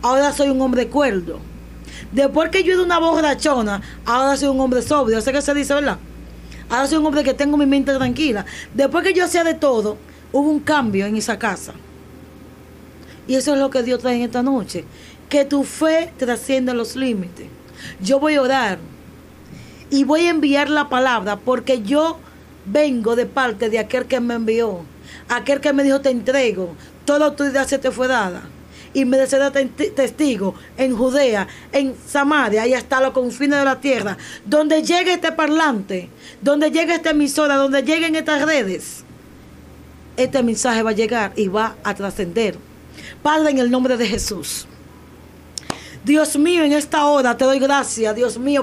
ahora 0.00 0.32
soy 0.32 0.48
un 0.48 0.62
hombre 0.62 0.88
cuerdo. 0.88 1.40
Después 2.12 2.48
que 2.48 2.64
yo 2.64 2.72
era 2.72 2.82
una 2.82 2.98
borrachona, 2.98 3.82
ahora 4.06 4.34
soy 4.38 4.48
un 4.48 4.60
hombre 4.60 4.80
sobrio. 4.80 5.20
Sé 5.20 5.30
que 5.30 5.42
se 5.42 5.52
dice, 5.52 5.74
¿verdad? 5.74 5.98
Ahora 6.70 6.86
soy 6.86 6.96
un 6.96 7.04
hombre 7.04 7.22
que 7.22 7.34
tengo 7.34 7.58
mi 7.58 7.66
mente 7.66 7.92
tranquila. 7.92 8.46
Después 8.72 9.04
que 9.04 9.12
yo 9.12 9.26
hacía 9.26 9.44
de 9.44 9.52
todo, 9.52 9.98
hubo 10.32 10.48
un 10.48 10.60
cambio 10.60 11.04
en 11.04 11.16
esa 11.16 11.38
casa. 11.38 11.74
Y 13.26 13.34
eso 13.34 13.54
es 13.54 13.60
lo 13.60 13.70
que 13.70 13.82
Dios 13.82 14.00
trae 14.00 14.16
en 14.16 14.22
esta 14.22 14.42
noche. 14.42 14.84
Que 15.28 15.44
tu 15.44 15.64
fe 15.64 16.12
trascienda 16.16 16.74
los 16.74 16.96
límites. 16.96 17.46
Yo 18.00 18.20
voy 18.20 18.36
a 18.36 18.42
orar 18.42 18.78
y 19.90 20.04
voy 20.04 20.26
a 20.26 20.30
enviar 20.30 20.70
la 20.70 20.88
palabra 20.88 21.36
porque 21.36 21.82
yo 21.82 22.18
vengo 22.64 23.16
de 23.16 23.26
parte 23.26 23.70
de 23.70 23.78
aquel 23.78 24.06
que 24.06 24.20
me 24.20 24.34
envió. 24.34 24.84
Aquel 25.28 25.60
que 25.60 25.72
me 25.72 25.84
dijo 25.84 26.00
te 26.00 26.10
entrego. 26.10 26.74
Toda 27.04 27.26
autoridad 27.26 27.66
se 27.66 27.78
te 27.78 27.90
fue 27.90 28.08
dada. 28.08 28.42
y 28.94 29.04
me 29.04 29.26
será 29.26 29.52
testigo 29.52 30.54
en 30.78 30.96
Judea, 30.96 31.46
en 31.70 31.94
Samaria 32.06 32.66
y 32.66 32.72
hasta 32.72 32.98
los 33.00 33.10
confines 33.10 33.58
de 33.58 33.64
la 33.66 33.78
tierra. 33.78 34.16
Donde 34.46 34.82
llegue 34.82 35.12
este 35.12 35.32
parlante, 35.32 36.08
donde 36.40 36.70
llegue 36.70 36.94
esta 36.94 37.10
emisora, 37.10 37.56
donde 37.56 37.82
lleguen 37.82 38.16
estas 38.16 38.46
redes, 38.46 39.04
este 40.16 40.42
mensaje 40.42 40.82
va 40.82 40.90
a 40.90 40.94
llegar 40.94 41.32
y 41.36 41.48
va 41.48 41.76
a 41.84 41.94
trascender. 41.94 42.56
Padre, 43.22 43.50
en 43.50 43.58
el 43.58 43.70
nombre 43.70 43.96
de 43.96 44.06
Jesús. 44.06 44.66
Dios 46.06 46.38
mío, 46.38 46.62
en 46.62 46.72
esta 46.72 47.04
hora 47.06 47.36
te 47.36 47.44
doy 47.44 47.58
gracias. 47.58 48.14
Dios 48.14 48.38
mío, 48.38 48.62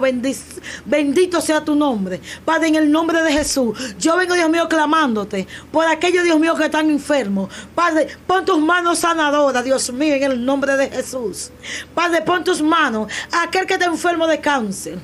bendito 0.86 1.42
sea 1.42 1.62
tu 1.62 1.76
nombre. 1.76 2.22
Padre, 2.46 2.70
en 2.70 2.76
el 2.76 2.90
nombre 2.90 3.22
de 3.22 3.34
Jesús. 3.34 3.78
Yo 4.00 4.16
vengo, 4.16 4.34
Dios 4.34 4.50
mío, 4.50 4.70
clamándote 4.70 5.46
por 5.70 5.86
aquellos, 5.86 6.24
Dios 6.24 6.40
mío, 6.40 6.56
que 6.56 6.64
están 6.64 6.90
enfermos. 6.90 7.50
Padre, 7.76 8.08
pon 8.26 8.46
tus 8.46 8.60
manos 8.60 9.00
sanadoras, 9.00 9.62
Dios 9.66 9.92
mío, 9.92 10.16
en 10.16 10.24
el 10.24 10.46
nombre 10.46 10.78
de 10.78 10.90
Jesús. 10.90 11.52
Padre, 11.94 12.22
pon 12.22 12.46
tus 12.46 12.62
manos 12.62 13.12
a 13.34 13.44
aquel 13.44 13.66
que 13.66 13.74
está 13.74 13.88
enfermo 13.88 14.26
de 14.26 14.40
cáncer. 14.40 14.98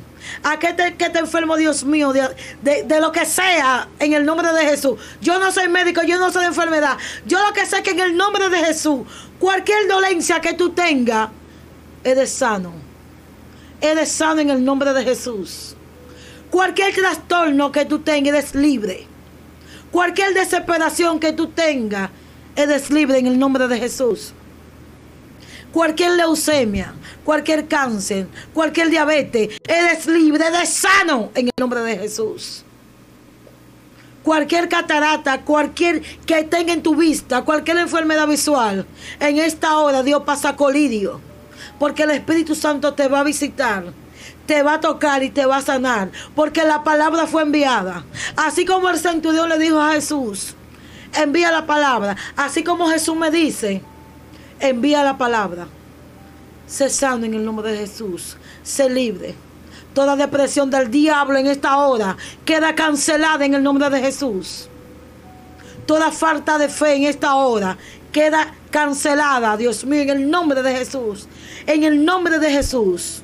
Aquel 0.44 0.76
que 0.98 1.06
está 1.06 1.20
enfermo, 1.20 1.56
Dios 1.58 1.84
mío, 1.84 2.14
de, 2.14 2.84
de, 2.84 3.00
lo 3.00 3.12
que 3.12 3.26
sea, 3.26 3.88
en 4.00 4.14
el 4.14 4.26
nombre 4.26 4.52
de 4.54 4.66
Jesús. 4.66 5.00
Yo 5.22 5.40
no 5.40 5.52
soy 5.52 5.68
médico, 5.68 6.02
yo 6.04 6.18
no 6.18 6.32
soy 6.32 6.42
de 6.42 6.48
enfermedad. 6.48 6.98
Yo 7.26 7.40
lo 7.46 7.54
que 7.54 7.66
sé 7.66 7.78
es 7.78 7.82
que 7.84 7.92
en 7.92 8.00
el 8.00 8.18
nombre 8.18 8.50
de 8.50 8.58
Jesús, 8.58 9.08
cualquier 9.40 9.88
dolencia 9.88 10.40
que 10.40 10.54
tú 10.54 10.72
tengas, 10.72 11.30
eres 12.04 12.32
sano. 12.32 12.74
Eres 13.82 14.12
sano 14.12 14.42
en 14.42 14.50
el 14.50 14.64
nombre 14.64 14.94
de 14.94 15.04
Jesús. 15.04 15.76
Cualquier 16.50 16.94
trastorno 16.94 17.72
que 17.72 17.86
tú 17.86 18.00
tengas, 18.00 18.34
eres 18.34 18.56
libre. 18.56 19.08
Cualquier 19.92 20.34
desesperación 20.34 21.20
que 21.20 21.34
tú 21.34 21.48
tengas, 21.48 22.10
eres 22.56 22.90
libre 22.90 23.18
en 23.18 23.28
el 23.28 23.40
nombre 23.40 23.68
de 23.68 23.80
Jesús. 23.80 24.34
Cualquier 25.72 26.12
leucemia, 26.12 26.94
cualquier 27.24 27.68
cáncer, 27.68 28.28
cualquier 28.54 28.90
diabetes, 28.90 29.60
eres 29.68 30.08
libre, 30.08 30.46
eres 30.48 30.70
sano 30.70 31.32
en 31.36 31.48
el 31.48 31.54
nombre 31.60 31.82
de 31.82 31.98
Jesús. 31.98 32.64
Cualquier 34.24 34.68
catarata, 34.68 35.42
cualquier 35.42 36.02
que 36.26 36.44
tenga 36.44 36.74
en 36.74 36.84
tu 36.84 36.96
vista, 36.96 37.44
cualquier 37.44 37.78
enfermedad 37.78 38.28
visual, 38.28 38.86
en 39.20 39.38
esta 39.38 39.78
hora 39.78 40.04
Dios 40.04 40.24
pasa 40.26 40.56
colidio 40.56 41.22
porque 41.80 42.04
el 42.04 42.12
Espíritu 42.12 42.54
Santo 42.56 42.94
te 42.94 43.08
va 43.08 43.22
a 43.22 43.24
visitar 43.24 43.86
te 44.46 44.64
va 44.64 44.74
a 44.74 44.80
tocar 44.80 45.22
y 45.22 45.30
te 45.30 45.46
va 45.46 45.58
a 45.58 45.62
sanar, 45.62 46.10
porque 46.34 46.64
la 46.64 46.84
palabra 46.84 47.28
fue 47.28 47.44
enviada. 47.44 48.04
Así 48.36 48.66
como 48.66 48.90
el 48.90 48.98
centurión 48.98 49.48
le 49.48 49.60
dijo 49.60 49.80
a 49.80 49.92
Jesús, 49.92 50.56
envía 51.14 51.52
la 51.52 51.68
palabra. 51.68 52.18
Así 52.36 52.64
como 52.64 52.88
Jesús 52.88 53.16
me 53.16 53.30
dice, 53.30 53.84
envía 54.60 55.04
la 55.04 55.18
palabra. 55.18 55.68
Sé 56.68 56.90
sano 56.90 57.26
en 57.26 57.34
el 57.34 57.44
nombre 57.44 57.72
de 57.72 57.80
Jesús. 57.80 58.38
Sé 58.64 58.90
libre. 58.90 59.36
Toda 59.94 60.16
depresión 60.16 60.70
del 60.70 60.92
diablo 60.92 61.38
en 61.38 61.48
esta 61.48 61.78
hora 61.78 62.16
queda 62.46 62.76
cancelada 62.76 63.44
en 63.46 63.56
el 63.56 63.64
nombre 63.64 63.90
de 63.90 64.00
Jesús. 64.00 64.70
Toda 65.86 66.12
falta 66.12 66.58
de 66.60 66.70
fe 66.70 66.96
en 66.96 67.04
esta 67.06 67.36
hora 67.36 67.78
queda 68.12 68.54
cancelada, 68.70 69.58
Dios 69.58 69.86
mío, 69.86 70.04
en 70.04 70.10
el 70.10 70.30
nombre 70.30 70.62
de 70.62 70.76
Jesús. 70.76 71.28
En 71.66 71.84
el 71.84 72.06
nombre 72.06 72.38
de 72.38 72.52
Jesús. 72.52 73.24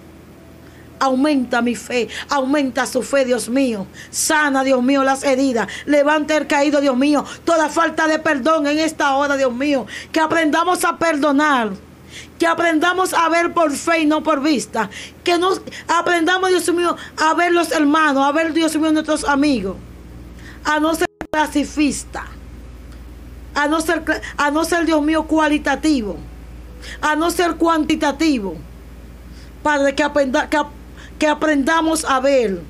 Aumenta 1.00 1.62
mi 1.62 1.76
fe, 1.76 2.08
aumenta 2.30 2.86
su 2.86 3.04
fe, 3.04 3.26
Dios 3.26 3.50
mío. 3.50 3.86
Sana, 4.10 4.64
Dios 4.64 4.82
mío, 4.82 5.04
las 5.04 5.24
heridas. 5.24 5.68
Levanta 5.86 6.38
el 6.38 6.48
caído, 6.48 6.82
Dios 6.82 6.98
mío. 6.98 7.26
Toda 7.44 7.70
falta 7.70 8.08
de 8.08 8.20
perdón 8.20 8.68
en 8.68 8.80
esta 8.80 9.16
hora, 9.16 9.38
Dios 9.38 9.54
mío. 9.54 9.86
Que 10.12 10.20
aprendamos 10.20 10.84
a 10.86 10.98
perdonar. 10.98 11.72
Que 12.40 12.48
aprendamos 12.48 13.14
a 13.14 13.28
ver 13.30 13.54
por 13.54 13.72
fe 13.72 14.02
y 14.02 14.06
no 14.06 14.24
por 14.24 14.42
vista. 14.42 14.90
Que 15.24 15.38
nos 15.38 15.62
aprendamos, 15.88 16.50
Dios 16.50 16.74
mío, 16.74 16.96
a 17.18 17.34
ver 17.34 17.52
los 17.52 17.72
hermanos, 17.72 18.26
a 18.26 18.32
ver, 18.32 18.54
Dios 18.54 18.76
mío, 18.78 18.92
nuestros 18.92 19.26
amigos. 19.26 19.76
A 20.64 20.80
no 20.80 20.96
ser 20.96 21.08
pacifista 21.30 22.26
a 23.56 23.68
no 23.68 23.82
ser, 23.82 24.04
a 24.38 24.52
no 24.52 24.66
ser 24.66 24.86
Dios 24.86 25.02
mío, 25.02 25.24
cualitativo, 25.24 26.18
a 27.02 27.16
no 27.16 27.32
ser 27.32 27.56
cuantitativo, 27.56 28.56
para 29.64 29.96
que, 29.96 30.04
aprenda, 30.04 30.48
que, 31.20 31.28
aprendamos 31.28 32.06
a 32.06 32.20
ver 32.20 32.62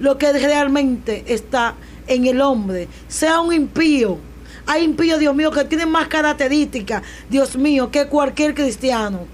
lo 0.00 0.18
que 0.18 0.32
realmente 0.32 1.24
está 1.26 1.74
en 2.06 2.26
el 2.26 2.40
hombre, 2.40 2.88
sea 3.08 3.40
un 3.40 3.52
impío. 3.52 4.18
Hay 4.66 4.84
impíos, 4.84 5.18
Dios 5.18 5.34
mío, 5.34 5.50
que 5.50 5.64
tienen 5.64 5.90
más 5.90 6.08
características, 6.08 7.02
Dios 7.28 7.56
mío, 7.56 7.90
que 7.90 8.06
cualquier 8.06 8.54
cristiano. 8.54 9.26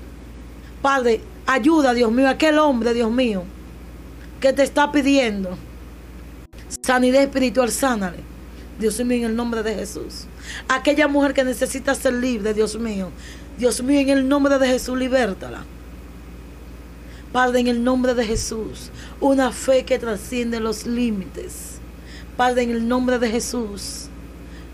Padre, 0.82 1.20
ayuda, 1.46 1.94
Dios 1.94 2.10
mío, 2.10 2.26
a 2.26 2.30
aquel 2.30 2.58
hombre, 2.58 2.94
Dios 2.94 3.10
mío, 3.10 3.44
que 4.40 4.52
te 4.52 4.62
está 4.62 4.90
pidiendo 4.90 5.56
sanidad 6.82 7.22
espiritual, 7.22 7.70
sánale. 7.70 8.18
Dios 8.78 8.98
mío, 9.04 9.18
en 9.18 9.24
el 9.24 9.36
nombre 9.36 9.62
de 9.62 9.74
Jesús. 9.74 10.26
Aquella 10.68 11.06
mujer 11.06 11.34
que 11.34 11.44
necesita 11.44 11.94
ser 11.94 12.14
libre, 12.14 12.54
Dios 12.54 12.78
mío. 12.78 13.10
Dios 13.58 13.82
mío, 13.82 14.00
en 14.00 14.08
el 14.08 14.28
nombre 14.28 14.58
de 14.58 14.66
Jesús, 14.66 14.98
libértala. 14.98 15.64
Padre, 17.33 17.61
en 17.61 17.69
el 17.69 17.85
nombre 17.85 18.14
de 18.14 18.25
Jesús, 18.25 18.90
una 19.21 19.53
fe 19.53 19.85
que 19.85 19.99
trasciende 19.99 20.59
los 20.59 20.87
límites. 20.87 21.79
Padre, 22.37 22.62
en 22.62 22.71
el 22.71 22.88
nombre 22.88 23.19
de 23.21 23.31
Jesús, 23.31 24.09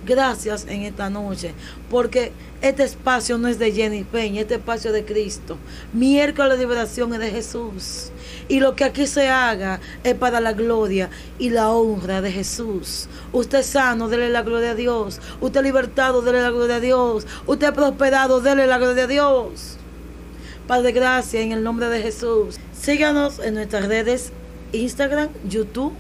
gracias 0.07 0.64
en 0.66 0.83
esta 0.83 1.11
noche, 1.11 1.53
porque 1.90 2.33
este 2.62 2.85
espacio 2.85 3.37
no 3.37 3.49
es 3.49 3.59
de 3.59 3.73
Jenny 3.73 4.05
Peña, 4.05 4.40
este 4.40 4.55
espacio 4.55 4.90
es 4.90 4.95
de 4.95 5.05
Cristo. 5.05 5.59
Miércoles 5.92 6.53
de 6.57 6.64
liberación 6.64 7.12
es 7.12 7.21
de 7.21 7.31
Jesús. 7.31 8.11
Y 8.49 8.61
lo 8.61 8.75
que 8.75 8.85
aquí 8.85 9.07
se 9.07 9.29
haga 9.29 9.81
es 10.03 10.14
para 10.14 10.40
la 10.40 10.53
gloria 10.53 11.11
y 11.38 11.51
la 11.51 11.71
honra 11.71 12.23
de 12.23 12.33
Jesús. 12.33 13.09
Usted 13.33 13.62
sano, 13.62 14.09
dele 14.09 14.31
la 14.31 14.42
gloria 14.42 14.71
a 14.71 14.75
Dios. 14.75 15.21
Usted 15.40 15.62
libertado, 15.62 16.23
dele 16.23 16.40
la 16.40 16.51
gloria 16.51 16.77
a 16.77 16.81
Dios. 16.81 17.27
Usted 17.47 17.75
prosperado, 17.75 18.40
dele 18.40 18.66
la 18.66 18.79
gloria 18.79 19.05
a 19.05 19.09
Dios. 19.09 19.77
Padre, 20.66 20.90
gracias 20.90 21.44
en 21.44 21.52
el 21.52 21.62
nombre 21.62 21.88
de 21.88 22.02
Jesús. 22.02 22.59
Síganos 22.72 23.38
en 23.38 23.55
nuestras 23.55 23.87
redes 23.87 24.33
Instagram, 24.72 25.29
YouTube. 25.48 25.92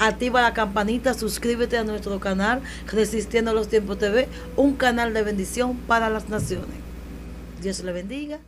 Activa 0.00 0.42
la 0.42 0.54
campanita, 0.54 1.14
suscríbete 1.14 1.76
a 1.78 1.84
nuestro 1.84 2.18
canal 2.18 2.60
Resistiendo 2.88 3.52
a 3.52 3.54
los 3.54 3.68
Tiempos 3.68 3.98
TV, 3.98 4.28
un 4.56 4.74
canal 4.74 5.14
de 5.14 5.22
bendición 5.22 5.76
para 5.76 6.10
las 6.10 6.28
naciones. 6.28 6.66
Dios 7.62 7.84
le 7.84 7.92
bendiga. 7.92 8.40